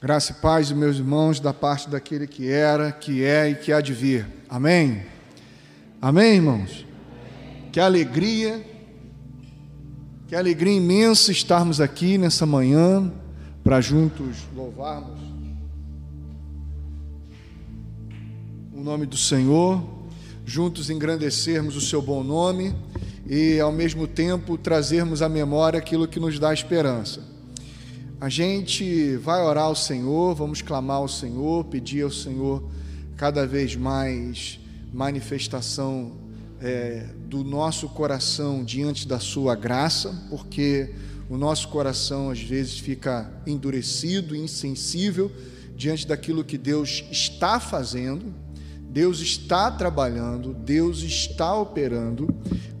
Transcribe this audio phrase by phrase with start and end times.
[0.00, 3.80] Graça e paz, meus irmãos, da parte daquele que era, que é e que há
[3.80, 4.28] de vir.
[4.48, 5.02] Amém?
[6.00, 6.86] Amém, irmãos?
[7.72, 8.64] Que alegria,
[10.28, 13.12] que alegria imensa estarmos aqui nessa manhã
[13.64, 15.18] para juntos louvarmos
[18.72, 19.82] o nome do Senhor,
[20.46, 22.72] juntos engrandecermos o seu bom nome
[23.26, 27.37] e ao mesmo tempo trazermos à memória aquilo que nos dá esperança.
[28.20, 32.68] A gente vai orar ao Senhor, vamos clamar ao Senhor, pedir ao Senhor
[33.16, 34.58] cada vez mais
[34.92, 36.14] manifestação
[36.60, 40.92] é, do nosso coração diante da Sua graça, porque
[41.30, 45.30] o nosso coração às vezes fica endurecido, insensível
[45.76, 48.34] diante daquilo que Deus está fazendo,
[48.90, 52.26] Deus está trabalhando, Deus está operando,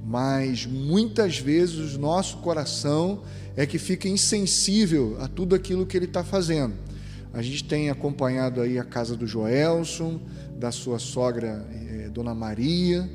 [0.08, 3.20] mas muitas vezes o nosso coração
[3.54, 6.72] é que fica insensível a tudo aquilo que ele está fazendo.
[7.30, 10.18] A gente tem acompanhado aí a casa do Joelson,
[10.58, 13.06] da sua sogra eh, Dona Maria,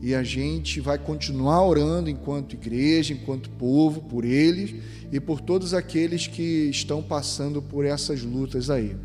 [0.00, 4.72] e a gente vai continuar orando enquanto igreja, enquanto povo, por eles
[5.10, 8.96] e por todos aqueles que estão passando por essas lutas aí.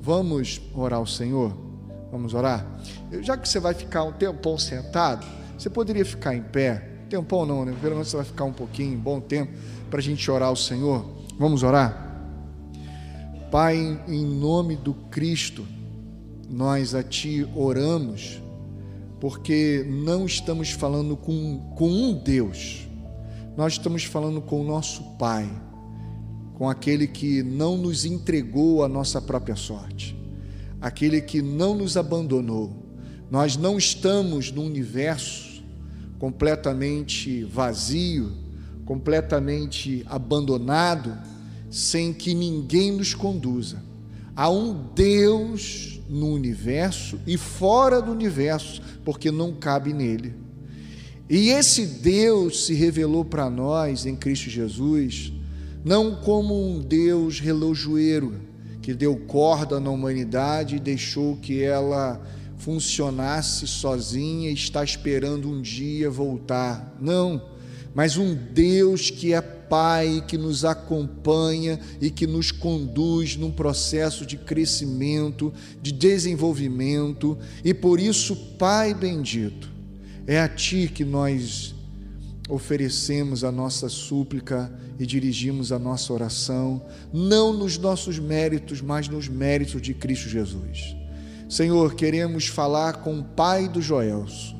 [0.00, 1.54] Vamos orar ao Senhor?
[2.10, 2.66] Vamos orar?
[3.20, 5.26] Já que você vai ficar um tempão sentado,
[5.58, 6.78] você poderia ficar em pé.
[7.10, 7.74] Tempão não, né?
[7.80, 9.52] Pelo menos você vai ficar um pouquinho, um bom tempo
[9.90, 11.04] para a gente orar ao Senhor?
[11.36, 12.06] Vamos orar?
[13.50, 15.66] Pai, em nome do Cristo,
[16.48, 18.40] nós a Ti oramos,
[19.18, 22.86] porque não estamos falando com, com um Deus,
[23.56, 25.50] nós estamos falando com o nosso Pai,
[26.54, 30.16] com aquele que não nos entregou a nossa própria sorte,
[30.80, 32.86] aquele que não nos abandonou.
[33.30, 35.47] Nós não estamos num universo
[36.18, 38.32] completamente vazio,
[38.84, 41.16] completamente abandonado,
[41.70, 43.82] sem que ninguém nos conduza.
[44.34, 50.34] Há um Deus no universo e fora do universo, porque não cabe nele.
[51.28, 55.32] E esse Deus se revelou para nós em Cristo Jesus,
[55.84, 58.34] não como um Deus relojoeiro,
[58.80, 62.18] que deu corda na humanidade e deixou que ela
[62.58, 66.96] funcionasse sozinha e está esperando um dia voltar.
[67.00, 67.58] Não
[67.98, 74.24] mas um Deus que é Pai, que nos acompanha e que nos conduz num processo
[74.24, 75.52] de crescimento,
[75.82, 79.68] de desenvolvimento, e por isso, Pai bendito,
[80.28, 81.74] é a Ti que nós
[82.48, 86.80] oferecemos a nossa súplica e dirigimos a nossa oração,
[87.12, 90.97] não nos nossos méritos, mas nos méritos de Cristo Jesus.
[91.48, 94.58] Senhor, queremos falar com o Pai do Joelso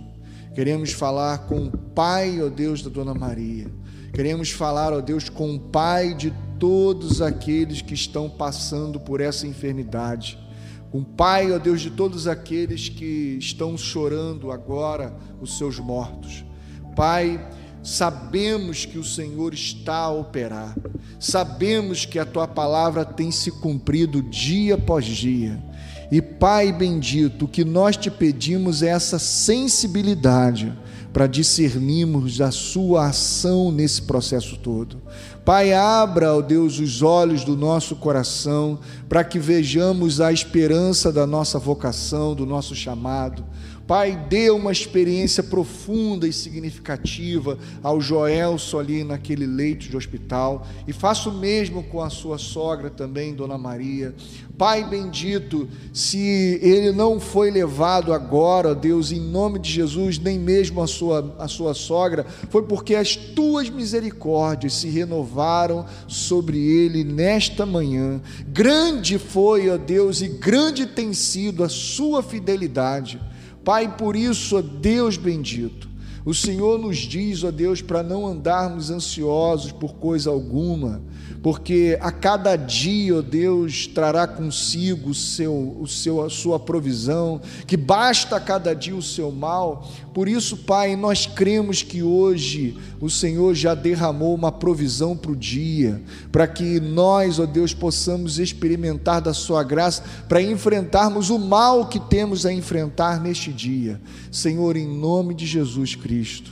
[0.58, 3.70] Queremos falar com o Pai, ó Deus, da Dona Maria.
[4.12, 9.46] Queremos falar, ó Deus, com o Pai de todos aqueles que estão passando por essa
[9.46, 10.36] enfermidade.
[10.90, 16.44] Com o Pai, ó Deus, de todos aqueles que estão chorando agora os seus mortos.
[16.96, 17.48] Pai,
[17.80, 20.76] sabemos que o Senhor está a operar,
[21.20, 25.67] sabemos que a tua palavra tem se cumprido dia após dia.
[26.10, 30.72] E Pai bendito, o que nós te pedimos é essa sensibilidade
[31.12, 35.00] para discernirmos a sua ação nesse processo todo.
[35.44, 41.26] Pai, abra, ó Deus, os olhos do nosso coração para que vejamos a esperança da
[41.26, 43.44] nossa vocação, do nosso chamado.
[43.88, 50.92] Pai, dê uma experiência profunda e significativa ao Joelso ali naquele leito de hospital e
[50.92, 54.14] faça o mesmo com a sua sogra também, Dona Maria.
[54.58, 60.82] Pai bendito, se ele não foi levado agora, Deus, em nome de Jesus, nem mesmo
[60.82, 67.64] a sua, a sua sogra, foi porque as tuas misericórdias se renovaram sobre ele nesta
[67.64, 68.20] manhã.
[68.48, 73.18] Grande foi, ó Deus, e grande tem sido a sua fidelidade.
[73.68, 75.90] Pai, por isso, ó Deus bendito,
[76.24, 81.02] o Senhor nos diz, ó Deus, para não andarmos ansiosos por coisa alguma,
[81.42, 87.42] porque a cada dia, ó Deus, trará consigo o seu, o seu, a sua provisão,
[87.66, 89.86] que basta a cada dia o seu mal.
[90.18, 95.36] Por isso, Pai, nós cremos que hoje o Senhor já derramou uma provisão para o
[95.36, 101.86] dia, para que nós, ó Deus, possamos experimentar da Sua graça para enfrentarmos o mal
[101.86, 104.00] que temos a enfrentar neste dia.
[104.28, 106.50] Senhor, em nome de Jesus Cristo,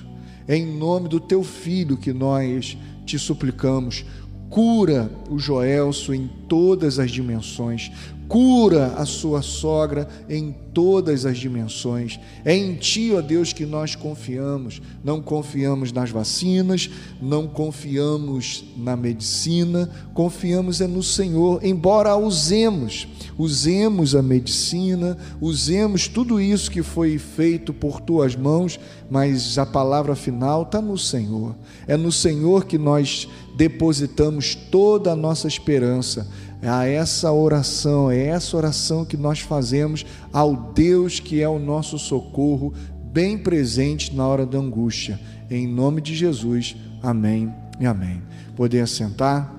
[0.49, 4.05] em nome do Teu Filho que nós te suplicamos
[4.49, 7.91] Cura o Joelso em todas as dimensões.
[8.29, 12.19] Cura a sua sogra em todas as dimensões.
[12.45, 14.83] É em Ti, ó Deus, que nós confiamos.
[15.03, 16.91] Não confiamos nas vacinas,
[17.23, 23.07] não confiamos na medicina, confiamos é no Senhor, embora usemos.
[23.39, 28.79] Usemos a medicina, usemos tudo isso que foi feito por Tuas mãos,
[29.11, 31.55] mas a palavra final está no Senhor.
[31.87, 36.27] É no Senhor que nós depositamos toda a nossa esperança
[36.69, 41.99] a essa oração, é essa oração que nós fazemos ao Deus que é o nosso
[41.99, 42.75] socorro,
[43.13, 45.21] bem presente na hora da angústia.
[45.51, 48.23] Em nome de Jesus, amém e amém.
[48.55, 49.55] Poder assentar.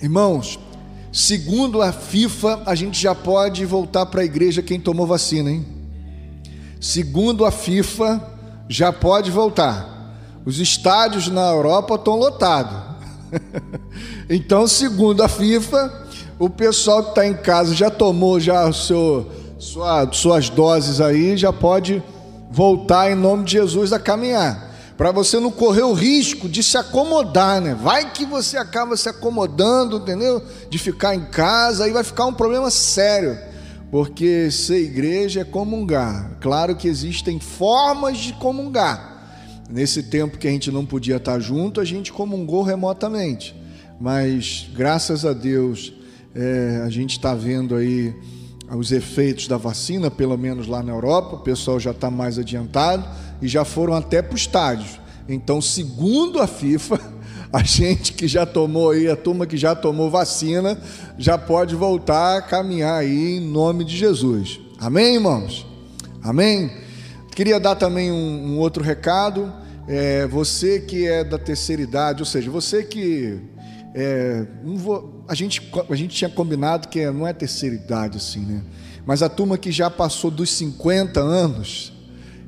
[0.00, 0.58] Irmãos,
[1.12, 5.66] segundo a FIFA, a gente já pode voltar para a igreja quem tomou vacina, hein?
[6.80, 8.22] Segundo a FIFA,
[8.68, 9.97] já pode voltar.
[10.48, 12.74] Os estádios na Europa estão lotados.
[14.30, 15.92] então, segundo a FIFA,
[16.38, 21.52] o pessoal que está em casa já tomou já seu, sua, suas doses aí, já
[21.52, 22.02] pode
[22.50, 24.72] voltar em nome de Jesus a caminhar.
[24.96, 27.74] Para você não correr o risco de se acomodar, né?
[27.74, 30.42] Vai que você acaba se acomodando, entendeu?
[30.70, 33.38] De ficar em casa, aí vai ficar um problema sério.
[33.90, 36.38] Porque ser igreja é comungar.
[36.40, 39.17] Claro que existem formas de comungar
[39.68, 43.54] Nesse tempo que a gente não podia estar junto, a gente comungou remotamente.
[44.00, 45.92] Mas graças a Deus,
[46.34, 48.14] é, a gente está vendo aí
[48.76, 53.06] os efeitos da vacina, pelo menos lá na Europa, o pessoal já está mais adiantado
[53.40, 55.00] e já foram até para o estádio.
[55.28, 57.00] Então, segundo a FIFA,
[57.52, 60.80] a gente que já tomou aí, a turma que já tomou vacina,
[61.18, 64.60] já pode voltar a caminhar aí em nome de Jesus.
[64.78, 65.66] Amém, irmãos?
[66.22, 66.87] Amém?
[67.38, 69.52] Queria dar também um, um outro recado.
[69.86, 73.38] É, você que é da terceira idade, ou seja, você que.
[73.94, 78.64] É, vou, a, gente, a gente tinha combinado que não é terceira idade assim, né?
[79.06, 81.92] Mas a turma que já passou dos 50 anos,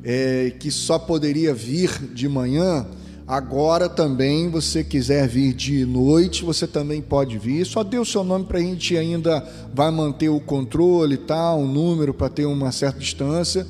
[0.03, 2.85] é, que só poderia vir de manhã,
[3.29, 7.65] agora também, você quiser vir de noite, você também pode vir.
[7.65, 11.67] Só dê o seu nome para a gente ainda vai manter o controle tal, o
[11.69, 13.65] número para ter uma certa distância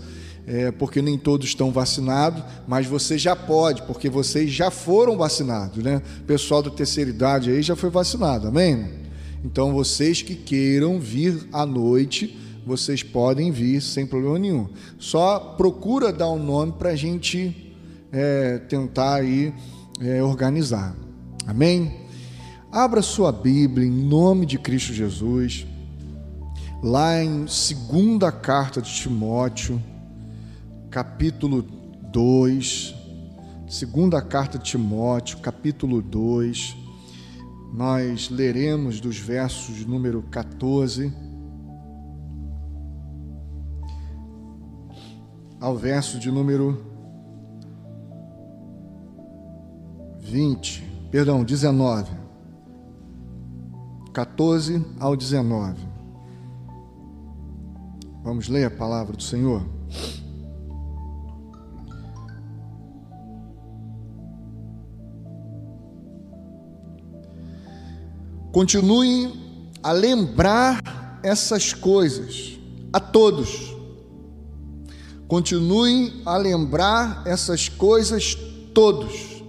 [0.46, 5.82] é, porque nem todos estão vacinados, mas você já pode, porque vocês já foram vacinados,
[5.82, 6.02] né?
[6.20, 9.00] O pessoal da terceira idade aí já foi vacinado, amém?
[9.44, 14.68] Então vocês que queiram vir à noite, vocês podem vir sem problema nenhum.
[14.98, 17.74] Só procura dar um nome para a gente
[18.12, 19.52] é, tentar aí
[20.00, 20.94] é, organizar,
[21.46, 22.00] amém?
[22.72, 25.66] Abra sua Bíblia em nome de Cristo Jesus,
[26.82, 29.82] lá em segunda carta de Timóteo
[30.90, 32.94] capítulo 2,
[33.68, 36.76] segunda carta de Timóteo, capítulo 2,
[37.72, 41.12] nós leremos dos versos número 14
[45.60, 46.84] ao verso de número
[50.18, 50.82] 20,
[51.12, 52.18] perdão, 19.
[54.12, 55.88] 14 ao 19.
[58.24, 59.64] Vamos ler a palavra do Senhor.
[68.52, 69.32] Continue
[69.80, 72.58] a lembrar essas coisas
[72.92, 73.76] a todos.
[75.28, 78.36] Continue a lembrar essas coisas
[78.74, 79.44] todos,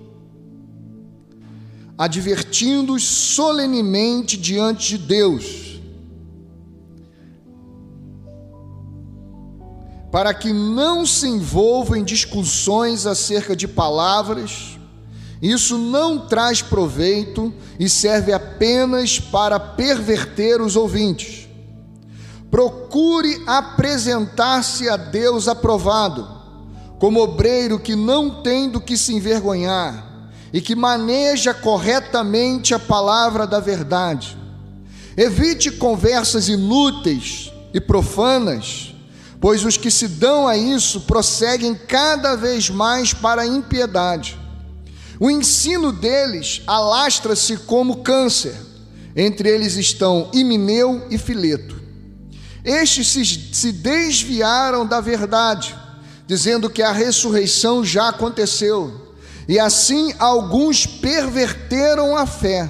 [1.98, 5.82] advertindo-os solenemente diante de Deus,
[10.12, 14.71] para que não se envolvam em discussões acerca de palavras
[15.42, 21.48] isso não traz proveito e serve apenas para perverter os ouvintes.
[22.52, 26.28] Procure apresentar-se a Deus aprovado,
[27.00, 33.48] como obreiro que não tem do que se envergonhar e que maneja corretamente a palavra
[33.48, 34.38] da verdade.
[35.16, 38.94] Evite conversas inúteis e profanas,
[39.40, 44.41] pois os que se dão a isso prosseguem cada vez mais para a impiedade.
[45.22, 48.56] O ensino deles alastra-se como câncer.
[49.16, 51.80] Entre eles estão Imineu e Fileto.
[52.66, 55.78] Estes se, se desviaram da verdade,
[56.26, 59.14] dizendo que a ressurreição já aconteceu.
[59.48, 62.68] E assim alguns perverteram a fé.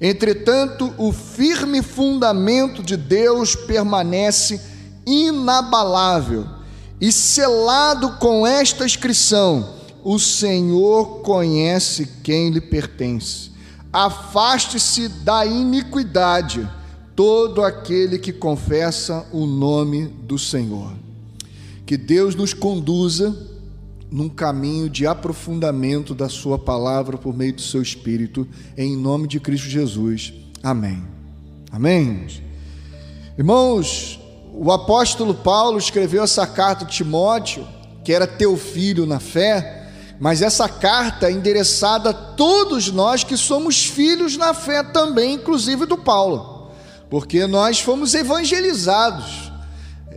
[0.00, 4.60] Entretanto, o firme fundamento de Deus permanece
[5.06, 6.48] inabalável
[7.00, 13.50] e selado com esta inscrição: o Senhor conhece quem lhe pertence.
[13.92, 16.68] Afaste-se da iniquidade
[17.16, 20.92] todo aquele que confessa o nome do Senhor.
[21.84, 23.36] Que Deus nos conduza
[24.10, 29.38] num caminho de aprofundamento da Sua palavra por meio do Seu Espírito, em nome de
[29.38, 30.32] Cristo Jesus.
[30.62, 31.02] Amém.
[31.70, 32.26] Amém.
[33.38, 34.20] Irmãos,
[34.52, 37.66] o apóstolo Paulo escreveu essa carta a Timóteo,
[38.04, 39.79] que era teu filho na fé,
[40.20, 45.86] mas essa carta é endereçada a todos nós que somos filhos na fé também, inclusive
[45.86, 46.70] do Paulo,
[47.08, 49.50] porque nós fomos evangelizados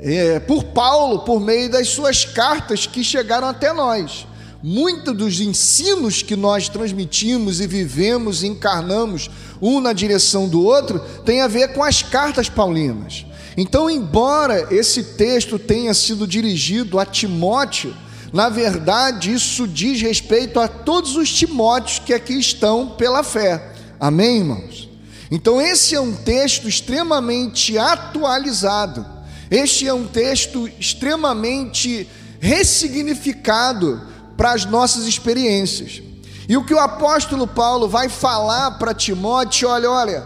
[0.02, 4.28] é, por Paulo por meio das suas cartas que chegaram até nós.
[4.62, 9.30] Muitos dos ensinos que nós transmitimos e vivemos e encarnamos
[9.62, 13.26] um na direção do outro tem a ver com as cartas paulinas.
[13.56, 17.94] Então, embora esse texto tenha sido dirigido a Timóteo,
[18.34, 23.72] na verdade isso diz respeito a todos os Timóteos que aqui estão pela fé.
[24.00, 24.90] Amém, irmãos?
[25.32, 29.06] Então, esse é um texto extremamente atualizado.
[29.50, 32.08] Este é um texto extremamente
[32.40, 34.02] ressignificado
[34.36, 36.02] para as nossas experiências.
[36.48, 40.24] E o que o apóstolo Paulo vai falar para Timóteo, olha, olha,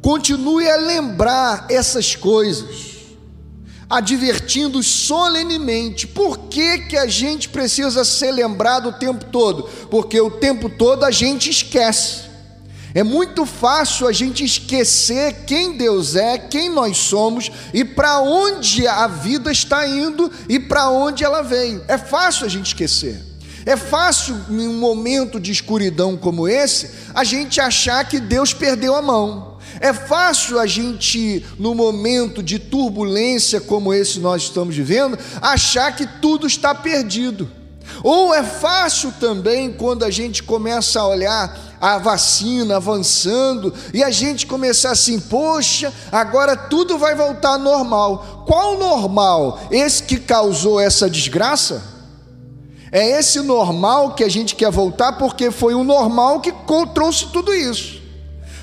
[0.00, 2.87] continue a lembrar essas coisas,
[3.88, 6.06] advertindo solenemente.
[6.06, 9.64] Por que, que a gente precisa ser lembrado o tempo todo?
[9.90, 12.28] Porque o tempo todo a gente esquece.
[12.94, 18.86] É muito fácil a gente esquecer quem Deus é, quem nós somos e para onde
[18.86, 21.84] a vida está indo e para onde ela veio.
[21.86, 23.22] É fácil a gente esquecer.
[23.66, 28.94] É fácil, em um momento de escuridão como esse, a gente achar que Deus perdeu
[28.94, 29.47] a mão.
[29.80, 36.06] É fácil a gente, no momento de turbulência como esse nós estamos vivendo, achar que
[36.20, 37.48] tudo está perdido.
[38.02, 44.10] Ou é fácil também quando a gente começa a olhar a vacina avançando e a
[44.10, 48.44] gente começar assim, poxa, agora tudo vai voltar normal.
[48.46, 49.60] Qual normal?
[49.70, 51.82] Esse que causou essa desgraça?
[52.90, 56.52] É esse normal que a gente quer voltar, porque foi o normal que
[56.94, 57.97] trouxe tudo isso.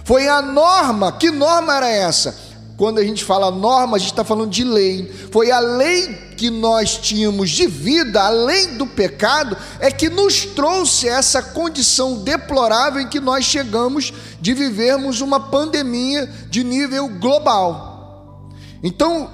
[0.06, 1.12] Foi a norma.
[1.12, 2.38] Que norma era essa?
[2.78, 5.12] Quando a gente fala norma, a gente está falando de lei.
[5.32, 10.46] Foi a lei que nós tínhamos de vida, a lei do pecado, é que nos
[10.46, 18.52] trouxe essa condição deplorável em que nós chegamos de vivermos uma pandemia de nível global.
[18.84, 19.32] Então,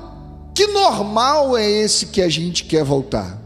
[0.56, 3.42] que normal é esse que a gente quer voltar?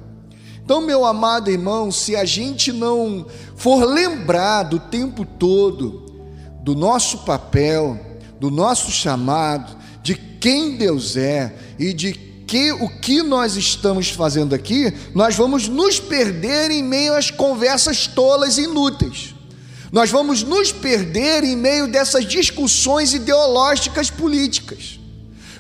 [0.64, 6.05] Então, meu amado irmão, se a gente não for lembrado o tempo todo
[6.66, 8.00] do nosso papel,
[8.40, 14.56] do nosso chamado, de quem Deus é e de que o que nós estamos fazendo
[14.56, 19.36] aqui, nós vamos nos perder em meio às conversas tolas e inúteis.
[19.92, 25.00] Nós vamos nos perder em meio dessas discussões ideológicas políticas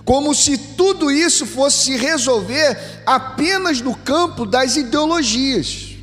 [0.03, 5.95] como se tudo isso fosse se resolver apenas no campo das ideologias.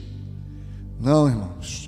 [1.01, 1.82] Não, irmãos.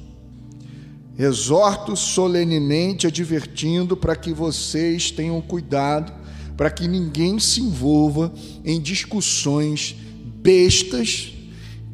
[1.18, 6.12] Exorto solenemente, advertindo para que vocês tenham cuidado,
[6.56, 8.32] para que ninguém se envolva
[8.64, 9.96] em discussões
[10.42, 11.32] bestas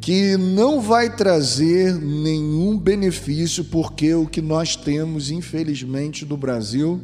[0.00, 7.00] que não vai trazer nenhum benefício, porque o que nós temos, infelizmente, do Brasil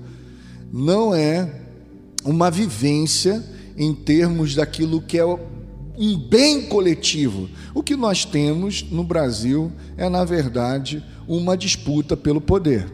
[0.73, 1.61] não é
[2.25, 3.45] uma vivência
[3.77, 7.49] em termos daquilo que é um bem coletivo.
[7.75, 12.87] O que nós temos no Brasil é, na verdade, uma disputa pelo poder.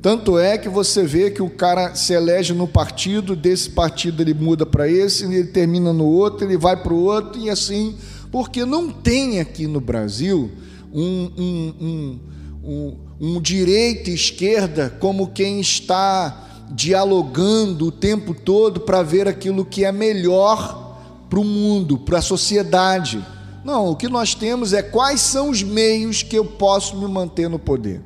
[0.00, 4.32] Tanto é que você vê que o cara se elege no partido, desse partido ele
[4.32, 7.96] muda para esse, ele termina no outro, ele vai para o outro e assim,
[8.30, 10.50] porque não tem aqui no Brasil
[10.92, 12.20] um, um, um,
[12.62, 19.64] um, um direita e esquerda como quem está dialogando o tempo todo para ver aquilo
[19.64, 20.96] que é melhor
[21.28, 23.24] para o mundo, para a sociedade.
[23.68, 27.50] Não, o que nós temos é quais são os meios que eu posso me manter
[27.50, 28.00] no poder.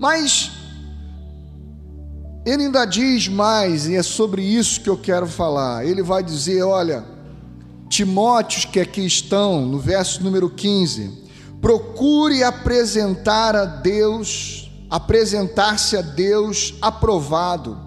[0.00, 0.50] Mas
[2.44, 5.86] ele ainda diz mais, e é sobre isso que eu quero falar.
[5.86, 7.04] Ele vai dizer: olha,
[7.88, 11.22] Timóteos que aqui estão, no verso número 15,
[11.60, 17.78] procure apresentar a Deus apresentar-se a Deus aprovado,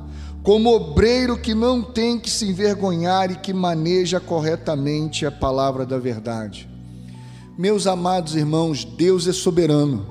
[0.42, 6.00] como obreiro que não tem que se envergonhar e que maneja corretamente a palavra da
[6.00, 6.73] verdade.
[7.58, 10.06] Meus amados irmãos, Deus é soberano.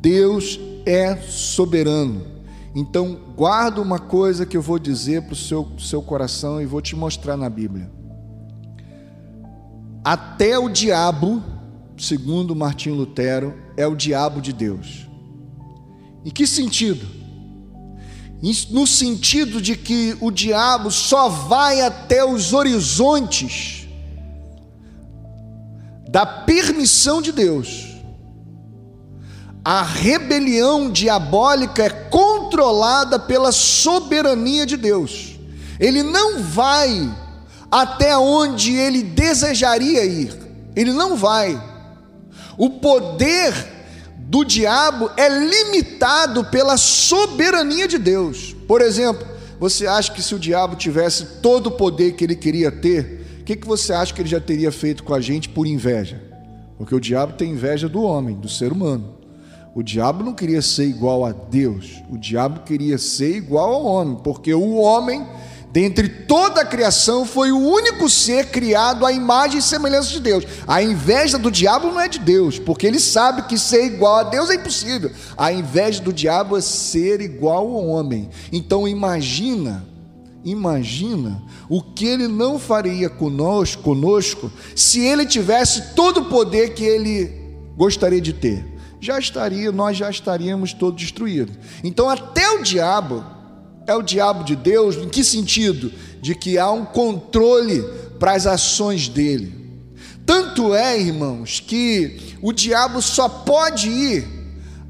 [0.00, 2.26] Deus é soberano.
[2.74, 6.80] Então, guarda uma coisa que eu vou dizer para o seu, seu coração e vou
[6.80, 7.90] te mostrar na Bíblia.
[10.04, 11.42] Até o diabo
[12.00, 15.06] segundo Martim Lutero, é o diabo de Deus.
[16.24, 17.06] Em que sentido?
[18.70, 23.79] No sentido de que o diabo só vai até os horizontes
[26.10, 27.86] da permissão de Deus.
[29.64, 35.38] A rebelião diabólica é controlada pela soberania de Deus.
[35.78, 37.08] Ele não vai
[37.70, 40.34] até onde ele desejaria ir.
[40.74, 41.62] Ele não vai.
[42.58, 43.54] O poder
[44.16, 48.56] do diabo é limitado pela soberania de Deus.
[48.66, 49.26] Por exemplo,
[49.60, 53.44] você acha que se o diabo tivesse todo o poder que ele queria ter, o
[53.44, 56.20] que, que você acha que ele já teria feito com a gente por inveja?
[56.78, 59.14] Porque o diabo tem inveja do homem, do ser humano.
[59.74, 64.18] O diabo não queria ser igual a Deus, o diabo queria ser igual ao homem,
[64.22, 65.24] porque o homem
[65.72, 70.44] dentre toda a criação, foi o único ser criado à imagem e semelhança de Deus.
[70.66, 74.22] A inveja do diabo não é de Deus, porque ele sabe que ser igual a
[74.24, 75.10] Deus é impossível.
[75.36, 78.28] A inveja do diabo é ser igual ao homem.
[78.52, 79.86] Então imagina,
[80.44, 86.84] imagina o que ele não faria conosco, conosco se ele tivesse todo o poder que
[86.84, 87.30] ele
[87.76, 88.64] gostaria de ter.
[89.00, 91.56] Já estaria, nós já estaríamos todos destruídos.
[91.82, 93.24] Então até o diabo
[93.86, 94.96] é o diabo de Deus?
[94.96, 95.92] Em que sentido?
[96.20, 97.82] De que há um controle
[98.18, 99.60] para as ações dele.
[100.26, 104.28] Tanto é, irmãos, que o diabo só pode ir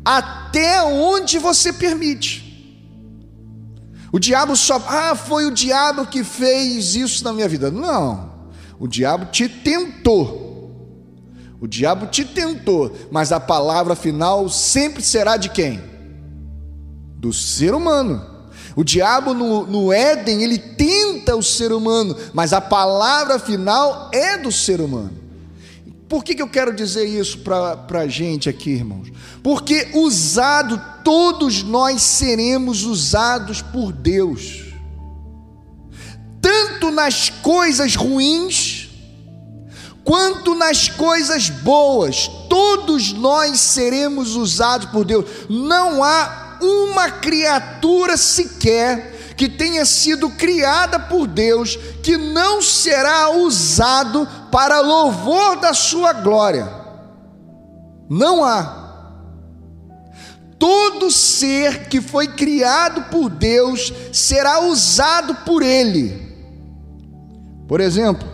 [0.05, 2.50] até onde você permite.
[4.13, 7.71] O diabo só, ah, foi o diabo que fez isso na minha vida.
[7.71, 8.31] Não,
[8.79, 10.49] o diabo te tentou.
[11.61, 15.81] O diabo te tentou, mas a palavra final sempre será de quem?
[17.17, 18.31] Do ser humano.
[18.75, 24.39] O diabo no, no Éden, ele tenta o ser humano, mas a palavra final é
[24.39, 25.20] do ser humano.
[26.11, 29.13] Por que, que eu quero dizer isso para a gente aqui, irmãos?
[29.45, 34.65] Porque usado, todos nós seremos usados por Deus,
[36.43, 38.91] tanto nas coisas ruins,
[40.03, 45.25] quanto nas coisas boas, todos nós seremos usados por Deus.
[45.49, 49.10] Não há uma criatura sequer
[49.41, 56.71] que tenha sido criada por Deus que não será usado para louvor da sua glória.
[58.07, 59.17] Não há.
[60.59, 66.21] Todo ser que foi criado por Deus será usado por Ele.
[67.67, 68.29] Por exemplo,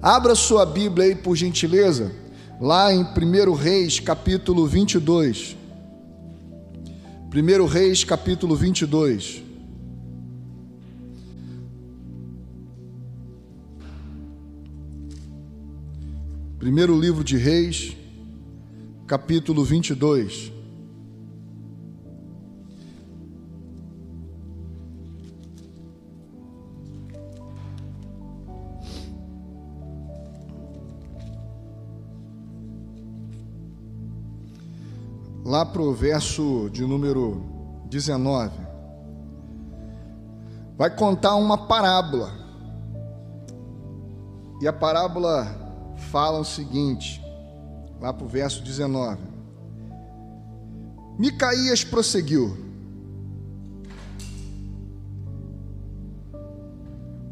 [0.00, 2.10] abra sua Bíblia aí por gentileza,
[2.58, 5.58] lá em 1 Reis, capítulo 22.
[7.34, 9.47] 1 Reis capítulo 22.
[16.58, 17.96] Primeiro livro de Reis,
[19.06, 20.52] capítulo 22.
[35.44, 37.40] lá para o verso de número
[37.88, 38.50] 19,
[40.76, 42.30] vai contar uma parábola.
[44.60, 45.67] E a parábola
[46.10, 47.22] fala o seguinte,
[48.00, 49.20] lá para o verso 19:
[51.18, 52.56] Micaías prosseguiu: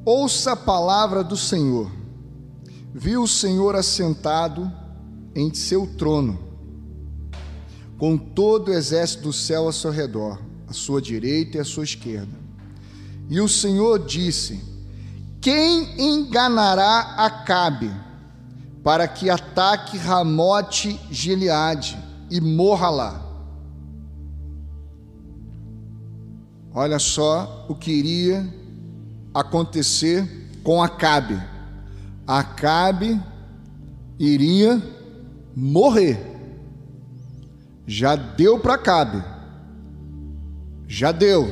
[0.05, 1.91] Ouça a palavra do Senhor.
[2.95, 4.73] Viu o Senhor assentado
[5.35, 6.39] em seu trono
[7.99, 11.85] com todo o exército do céu ao seu redor, à sua direita e à sua
[11.85, 12.39] esquerda.
[13.29, 14.63] E o Senhor disse:
[15.41, 18.06] Quem enganará Acabe
[18.87, 21.99] para que ataque Ramote Gileade
[22.31, 23.23] e morra lá?
[26.73, 28.49] Olha só o que iria
[29.35, 31.37] acontecer com Acabe.
[32.25, 33.21] Acabe
[34.21, 34.81] iria
[35.57, 36.37] morrer
[37.85, 39.21] já deu para Acabe.
[40.87, 41.49] Já deu.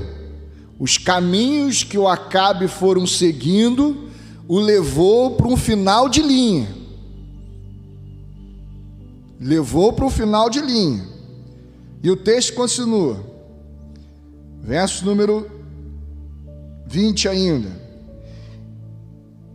[0.79, 4.09] Os caminhos que o Acabe foram seguindo
[4.47, 6.84] o levou para um final de linha.
[9.45, 11.07] Levou para um final de linha.
[12.03, 13.23] E o texto continua.
[14.61, 15.51] Verso número
[16.87, 17.71] 20 ainda.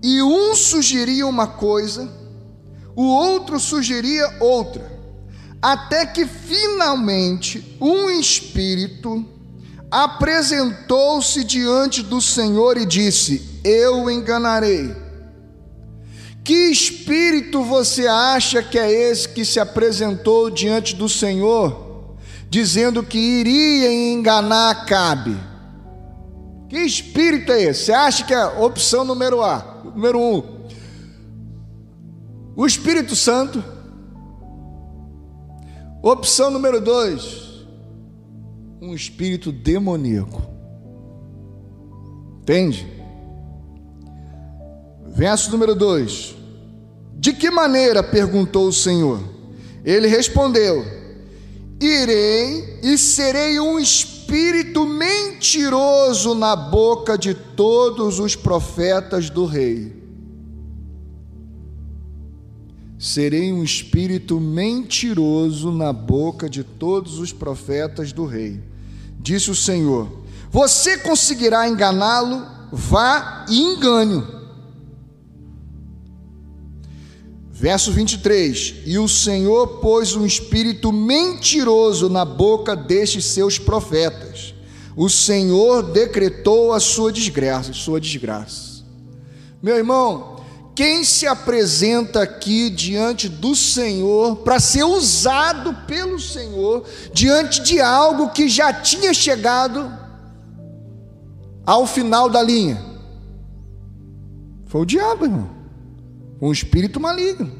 [0.03, 2.09] E um sugeria uma coisa,
[2.95, 4.99] o outro sugeria outra
[5.61, 9.25] até que finalmente um espírito
[9.91, 14.95] apresentou-se diante do Senhor e disse: Eu enganarei.
[16.43, 22.15] Que espírito você acha que é esse que se apresentou diante do Senhor,
[22.49, 25.37] dizendo que iria enganar Acabe?
[26.69, 27.85] Que espírito é esse?
[27.85, 30.59] Você acha que é opção número A, número um,
[32.55, 33.63] o Espírito Santo?
[36.01, 37.65] Opção número dois,
[38.81, 40.41] um espírito demoníaco.
[42.41, 42.98] Entende?
[45.19, 46.33] Verso número 2:
[47.17, 48.01] De que maneira?
[48.01, 49.21] perguntou o Senhor.
[49.83, 50.81] Ele respondeu:
[51.77, 59.93] Irei e serei um espírito mentiroso na boca de todos os profetas do rei.
[62.97, 68.63] Serei um espírito mentiroso na boca de todos os profetas do rei.
[69.19, 70.07] Disse o Senhor:
[70.49, 72.57] Você conseguirá enganá-lo?
[72.71, 74.38] Vá e engane
[77.59, 84.53] Verso 23: E o Senhor pôs um espírito mentiroso na boca destes seus profetas.
[84.95, 88.85] O Senhor decretou a sua desgraça, sua desgraça.
[89.61, 90.37] Meu irmão,
[90.73, 98.29] quem se apresenta aqui diante do Senhor para ser usado pelo Senhor diante de algo
[98.29, 99.91] que já tinha chegado
[101.65, 102.81] ao final da linha?
[104.65, 105.58] Foi o diabo, irmão
[106.41, 107.51] um espírito maligno.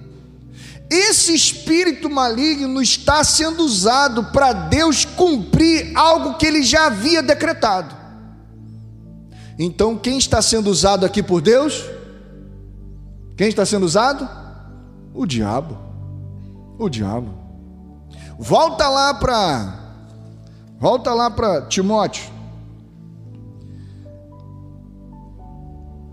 [0.90, 7.96] Esse espírito maligno está sendo usado para Deus cumprir algo que ele já havia decretado.
[9.58, 11.84] Então, quem está sendo usado aqui por Deus?
[13.38, 14.28] Quem está sendo usado?
[15.14, 15.78] O diabo.
[16.80, 17.38] O diabo.
[18.40, 19.80] Volta lá para
[20.80, 22.39] Volta lá para Timóteo.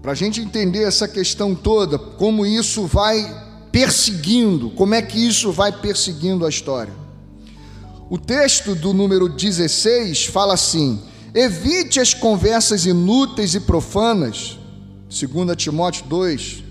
[0.06, 3.28] Para a gente entender essa questão toda, como isso vai
[3.72, 6.92] perseguindo, como é que isso vai perseguindo a história.
[8.08, 11.02] O texto do número 16 fala assim:
[11.34, 14.56] evite as conversas inúteis e profanas,
[15.10, 16.62] 2 Timóteo 2,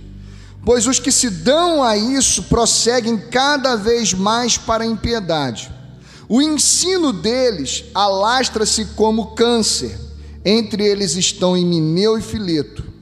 [0.63, 5.69] pois os que se dão a isso prosseguem cada vez mais para a impiedade.
[6.29, 9.99] O ensino deles alastra-se como câncer,
[10.45, 12.94] entre eles estão Emineu e Fileto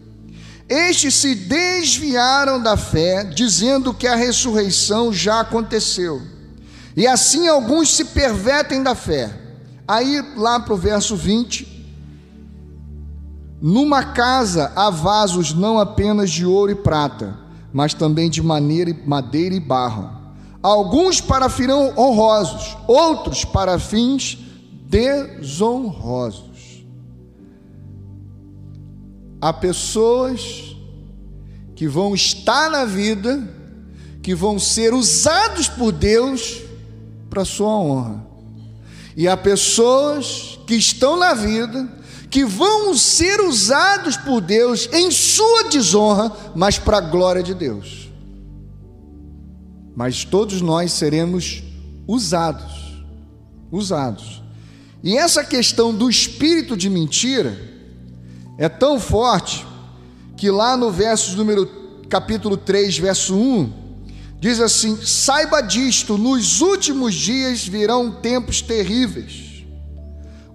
[0.73, 6.21] estes se desviaram da fé, dizendo que a ressurreição já aconteceu.
[6.97, 9.31] E assim alguns se pervertem da fé.
[9.87, 11.67] Aí, lá para o verso 20:
[13.61, 17.37] Numa casa há vasos não apenas de ouro e prata,
[17.71, 18.89] mas também de madeira
[19.55, 20.09] e barro.
[20.61, 24.37] Alguns para fins honrosos, outros para fins
[24.87, 26.52] desonrosos.
[29.43, 30.73] Há pessoas
[31.75, 33.45] que vão estar na vida,
[34.21, 36.61] que vão ser usados por Deus
[37.29, 38.25] para sua honra.
[39.17, 41.91] E há pessoas que estão na vida,
[42.29, 48.09] que vão ser usados por Deus em sua desonra, mas para a glória de Deus.
[49.93, 51.61] Mas todos nós seremos
[52.07, 53.03] usados,
[53.69, 54.41] usados.
[55.03, 57.72] E essa questão do espírito de mentira,
[58.57, 59.65] é tão forte
[60.37, 61.65] que lá no verso número
[62.09, 63.71] capítulo 3, verso 1,
[64.39, 69.65] diz assim: "Saiba disto, nos últimos dias virão tempos terríveis.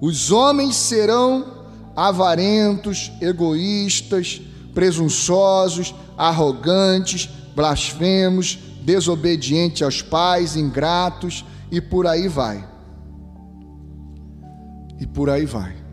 [0.01, 4.41] Os homens serão avarentos, egoístas,
[4.73, 12.65] presunçosos, arrogantes, blasfemos, desobedientes aos pais, ingratos e por aí vai.
[15.01, 15.88] E por aí vai.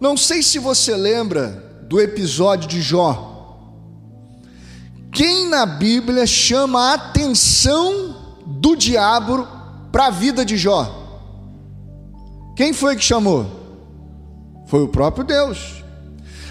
[0.00, 3.34] Não sei se você lembra do episódio de Jó.
[5.10, 9.46] Quem na Bíblia chama a atenção do diabo
[9.90, 11.04] para a vida de Jó?
[12.54, 13.46] Quem foi que chamou?
[14.66, 15.82] Foi o próprio Deus.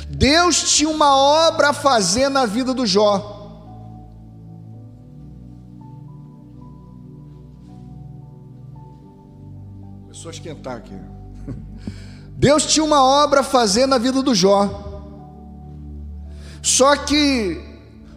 [0.09, 3.19] Deus tinha uma obra a fazer na vida do Jó.
[10.01, 10.95] Começou a esquentar aqui.
[12.37, 14.83] Deus tinha uma obra a fazer na vida do Jó.
[16.61, 17.61] Só que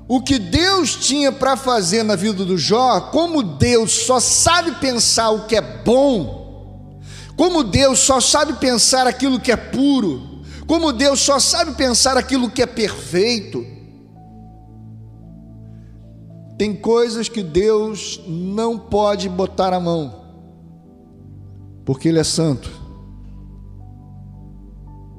[0.09, 5.31] o que Deus tinha para fazer na vida do Jó, como Deus só sabe pensar
[5.31, 6.99] o que é bom,
[7.37, 12.51] como Deus só sabe pensar aquilo que é puro, como Deus só sabe pensar aquilo
[12.51, 13.65] que é perfeito,
[16.59, 20.25] tem coisas que Deus não pode botar a mão,
[21.85, 22.78] porque Ele é santo.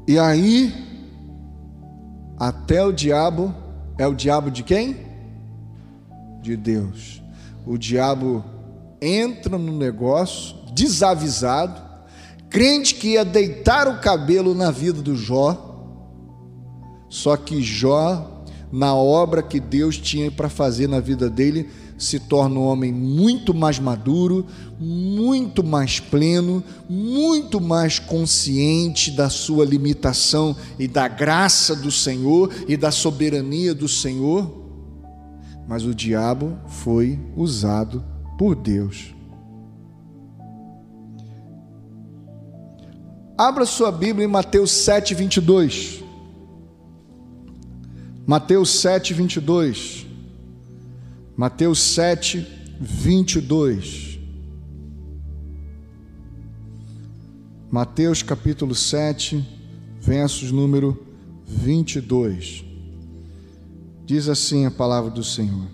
[0.10, 0.74] E aí,
[2.40, 3.54] até o diabo,
[3.96, 5.08] é o diabo de quem?
[6.42, 7.22] de Deus.
[7.64, 8.44] O diabo
[9.00, 11.80] entra no negócio desavisado,
[12.50, 16.02] crente que ia deitar o cabelo na vida do Jó.
[17.08, 21.70] Só que Jó, na obra que Deus tinha para fazer na vida dele,
[22.00, 24.46] se torna um homem muito mais maduro,
[24.80, 32.78] muito mais pleno, muito mais consciente da sua limitação e da graça do Senhor e
[32.78, 34.50] da soberania do Senhor.
[35.68, 38.04] Mas o diabo foi usado
[38.38, 39.14] por Deus.
[43.38, 46.04] Abra sua Bíblia em Mateus 7, 22.
[48.26, 50.09] Mateus 7, 22.
[51.40, 52.46] Mateus 7,
[52.82, 54.20] 22.
[57.72, 59.48] Mateus capítulo 7,
[60.02, 61.02] versos número
[61.48, 62.66] 22.
[64.06, 65.66] Diz assim a palavra do Senhor: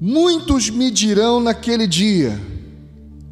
[0.00, 2.36] Muitos me dirão naquele dia: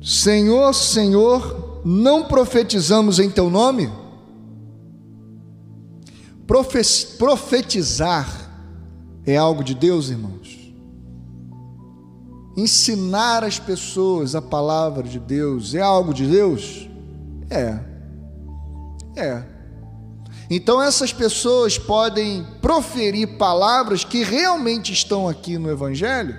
[0.00, 3.90] Senhor, Senhor, não profetizamos em teu nome?
[7.18, 8.45] Profetizar
[9.26, 10.56] é algo de Deus, irmãos.
[12.56, 16.88] Ensinar as pessoas a palavra de Deus é algo de Deus?
[17.50, 17.78] É.
[19.16, 19.42] É.
[20.48, 26.36] Então essas pessoas podem proferir palavras que realmente estão aqui no Evangelho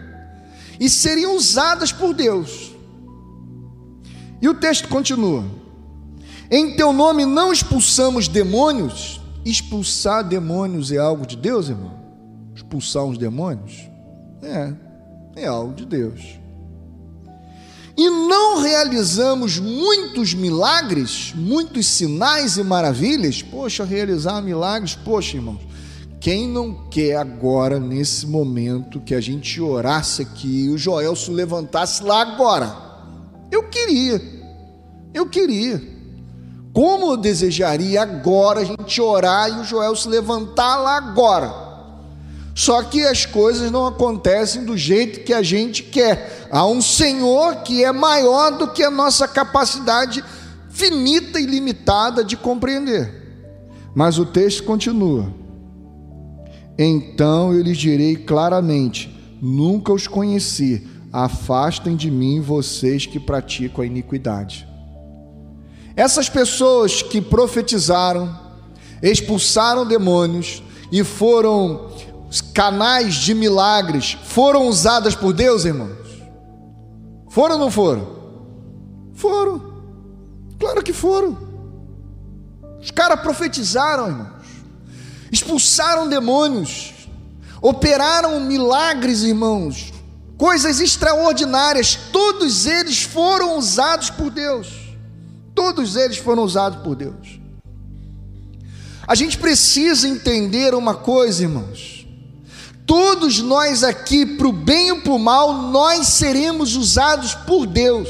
[0.80, 2.71] e seriam usadas por Deus.
[4.41, 5.43] E o texto continua:
[6.50, 9.19] Em teu nome não expulsamos demônios.
[9.45, 11.96] Expulsar demônios é algo de Deus, irmão?
[12.57, 13.89] Expulsar uns demônios?
[14.41, 14.73] É,
[15.35, 16.39] é algo de Deus.
[17.95, 23.41] E não realizamos muitos milagres, muitos sinais e maravilhas.
[23.41, 25.61] Poxa, realizar milagres, poxa, irmãos.
[26.19, 32.03] Quem não quer agora, nesse momento, que a gente orasse aqui o Joel se levantasse
[32.03, 32.75] lá agora?
[33.51, 34.21] Eu queria,
[35.13, 35.81] eu queria.
[36.73, 41.66] Como eu desejaria agora a gente orar e o Joel se levantar lá agora?
[42.57, 46.47] Só que as coisas não acontecem do jeito que a gente quer.
[46.49, 50.23] Há um Senhor que é maior do que a nossa capacidade
[50.71, 53.13] finita e limitada de compreender.
[53.93, 55.31] Mas o texto continua.
[56.79, 60.87] Então eu lhes direi claramente: nunca os conheci.
[61.13, 64.67] Afastem de mim vocês que praticam a iniquidade.
[65.95, 68.35] Essas pessoas que profetizaram,
[68.99, 71.91] expulsaram demônios e foram
[72.57, 75.95] canais de milagres foram usadas por Deus, irmãos?
[77.29, 78.17] Foram ou não foram?
[79.13, 79.73] Foram.
[80.59, 81.37] Claro que foram.
[82.81, 84.47] Os caras profetizaram, irmãos.
[85.31, 86.95] Expulsaram demônios.
[87.61, 89.93] Operaram milagres, irmãos.
[90.35, 91.95] Coisas extraordinárias.
[92.11, 94.67] Todos eles foram usados por Deus.
[95.53, 97.39] Todos eles foram usados por Deus.
[99.07, 101.96] A gente precisa entender uma coisa, irmãos
[102.88, 108.08] Todos nós aqui, para o bem ou para o mal, nós seremos usados por Deus.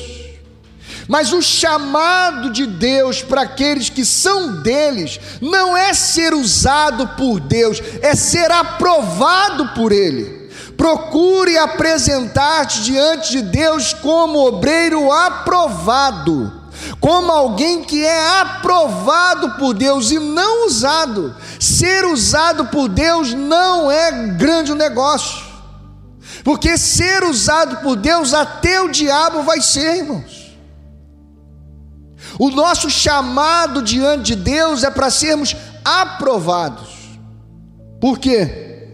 [1.08, 7.40] Mas o chamado de Deus para aqueles que são deles não é ser usado por
[7.40, 10.48] Deus, é ser aprovado por Ele.
[10.78, 16.66] Procure apresentar-te diante de Deus como obreiro aprovado
[17.00, 21.36] como alguém que é aprovado por Deus e não usado.
[21.60, 25.46] Ser usado por Deus não é grande negócio,
[26.44, 30.48] porque ser usado por Deus, até o diabo vai ser, irmãos.
[32.40, 36.90] O nosso chamado diante de Deus é para sermos aprovados.
[38.00, 38.94] Por quê?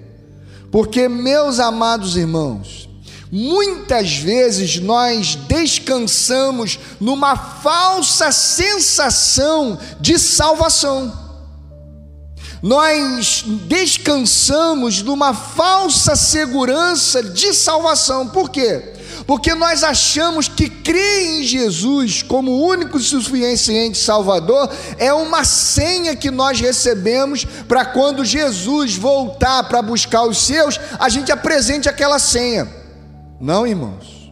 [0.72, 2.90] Porque, meus amados irmãos,
[3.36, 11.12] Muitas vezes nós descansamos numa falsa sensação de salvação.
[12.62, 18.28] Nós descansamos numa falsa segurança de salvação.
[18.28, 18.94] Por quê?
[19.26, 24.70] Porque nós achamos que crer em Jesus como único e suficiente Salvador
[25.00, 31.10] é uma senha que nós recebemos para quando Jesus voltar para buscar os seus, a
[31.10, 32.83] gente apresente aquela senha.
[33.44, 34.32] Não, irmãos.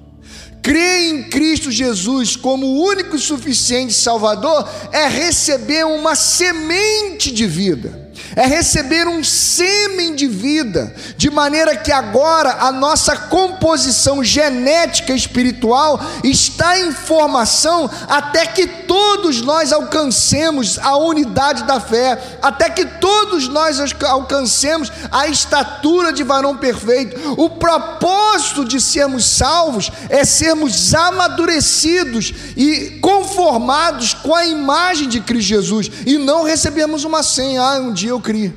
[0.63, 7.45] Crer em Cristo Jesus como o único e suficiente Salvador é receber uma semente de
[7.45, 8.00] vida,
[8.35, 15.99] é receber um sêmen de vida, de maneira que agora a nossa composição genética espiritual
[16.23, 23.47] está em formação até que todos nós alcancemos a unidade da fé, até que todos
[23.47, 27.35] nós alcancemos a estatura de varão perfeito.
[27.37, 35.41] O propósito de sermos salvos é sermos amadurecidos e conformados com a imagem de Cristo
[35.41, 38.53] Jesus e não recebemos uma senha, ah, um dia eu criei.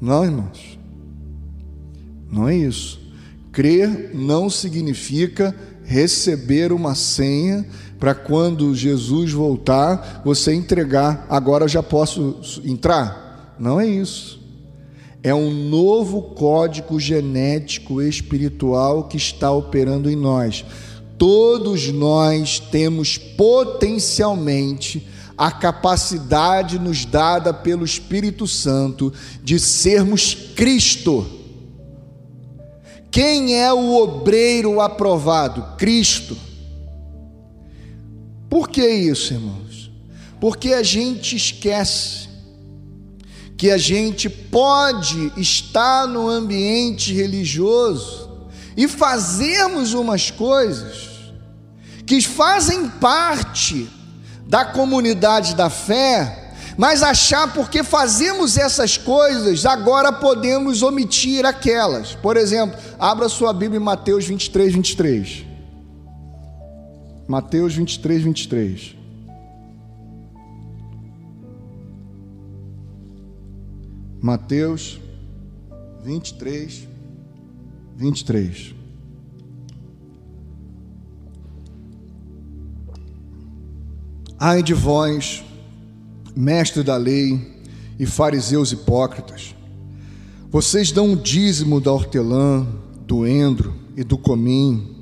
[0.00, 0.78] Não, irmãos.
[2.30, 3.00] Não é isso.
[3.52, 5.54] Crer não significa
[5.84, 7.66] receber uma senha
[7.98, 13.54] para quando Jesus voltar, você entregar, agora já posso entrar.
[13.60, 14.40] Não é isso.
[15.22, 20.64] É um novo código genético espiritual que está operando em nós.
[21.16, 31.26] Todos nós temos potencialmente a capacidade nos dada pelo Espírito Santo de sermos Cristo.
[33.10, 35.76] Quem é o obreiro aprovado?
[35.76, 36.36] Cristo.
[38.48, 39.90] Por que isso, irmãos?
[40.40, 42.28] Porque a gente esquece
[43.56, 51.10] que a gente pode estar no ambiente religioso e fazermos umas coisas
[52.04, 53.88] que fazem parte
[54.46, 62.14] da comunidade da fé, mas achar porque fazemos essas coisas, agora podemos omitir aquelas.
[62.14, 65.46] Por exemplo, abra sua Bíblia em Mateus 23, 23.
[67.28, 68.96] Mateus 23, 23.
[74.20, 75.00] Mateus
[76.04, 76.88] 23,
[77.96, 78.81] 23.
[84.44, 85.44] Ai de vós,
[86.34, 87.62] mestre da lei
[87.96, 89.54] e fariseus hipócritas,
[90.50, 92.66] vocês dão o dízimo da hortelã,
[93.06, 94.96] do endro e do comim,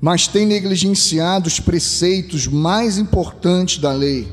[0.00, 4.26] mas têm negligenciado os preceitos mais importantes da lei.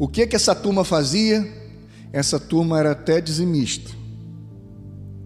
[0.00, 1.48] O que que essa turma fazia?
[2.12, 3.92] Essa turma era até dizimista.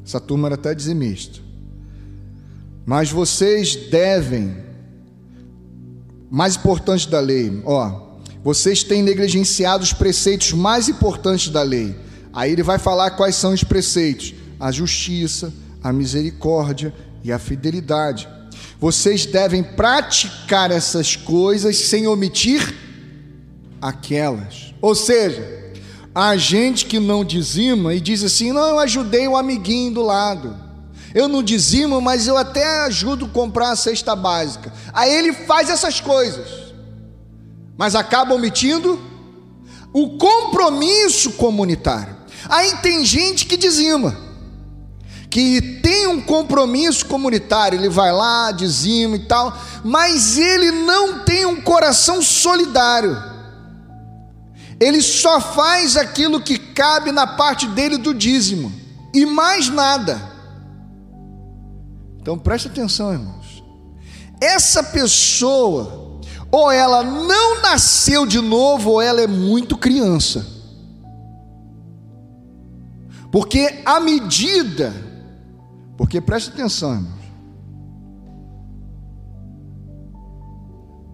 [0.04, 1.40] Essa turma era até dizimista.
[2.84, 4.54] Mas vocês devem,
[6.30, 8.06] mais importante da lei, ó,
[8.42, 11.96] vocês têm negligenciado os preceitos mais importantes da lei.
[12.32, 18.28] Aí ele vai falar quais são os preceitos: a justiça, a misericórdia e a fidelidade.
[18.78, 22.74] Vocês devem praticar essas coisas sem omitir
[23.80, 24.74] aquelas.
[24.80, 25.72] Ou seja,
[26.14, 30.65] a gente que não dizima e diz assim: não, eu ajudei o amiguinho do lado.
[31.16, 34.70] Eu não dizimo, mas eu até ajudo a comprar a cesta básica.
[34.92, 36.46] Aí ele faz essas coisas,
[37.74, 39.00] mas acaba omitindo
[39.94, 42.14] o compromisso comunitário.
[42.50, 44.14] Aí tem gente que dizima
[45.30, 51.46] que tem um compromisso comunitário, ele vai lá, dizima e tal, mas ele não tem
[51.46, 53.16] um coração solidário.
[54.78, 58.70] Ele só faz aquilo que cabe na parte dele do dízimo
[59.14, 60.35] e mais nada.
[62.26, 63.62] Então preste atenção, irmãos.
[64.40, 66.18] Essa pessoa,
[66.50, 70.44] ou ela não nasceu de novo, ou ela é muito criança.
[73.30, 74.92] Porque a medida
[75.96, 77.16] porque preste atenção, irmãos.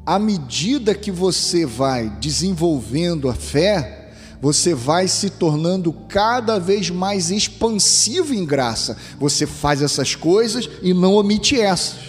[0.06, 4.01] À medida que você vai desenvolvendo a fé,
[4.42, 8.96] você vai se tornando cada vez mais expansivo em graça.
[9.20, 12.00] Você faz essas coisas e não omite essas.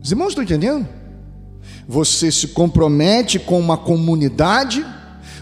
[0.00, 0.88] Os irmãos estão entendendo?
[1.88, 4.86] Você se compromete com uma comunidade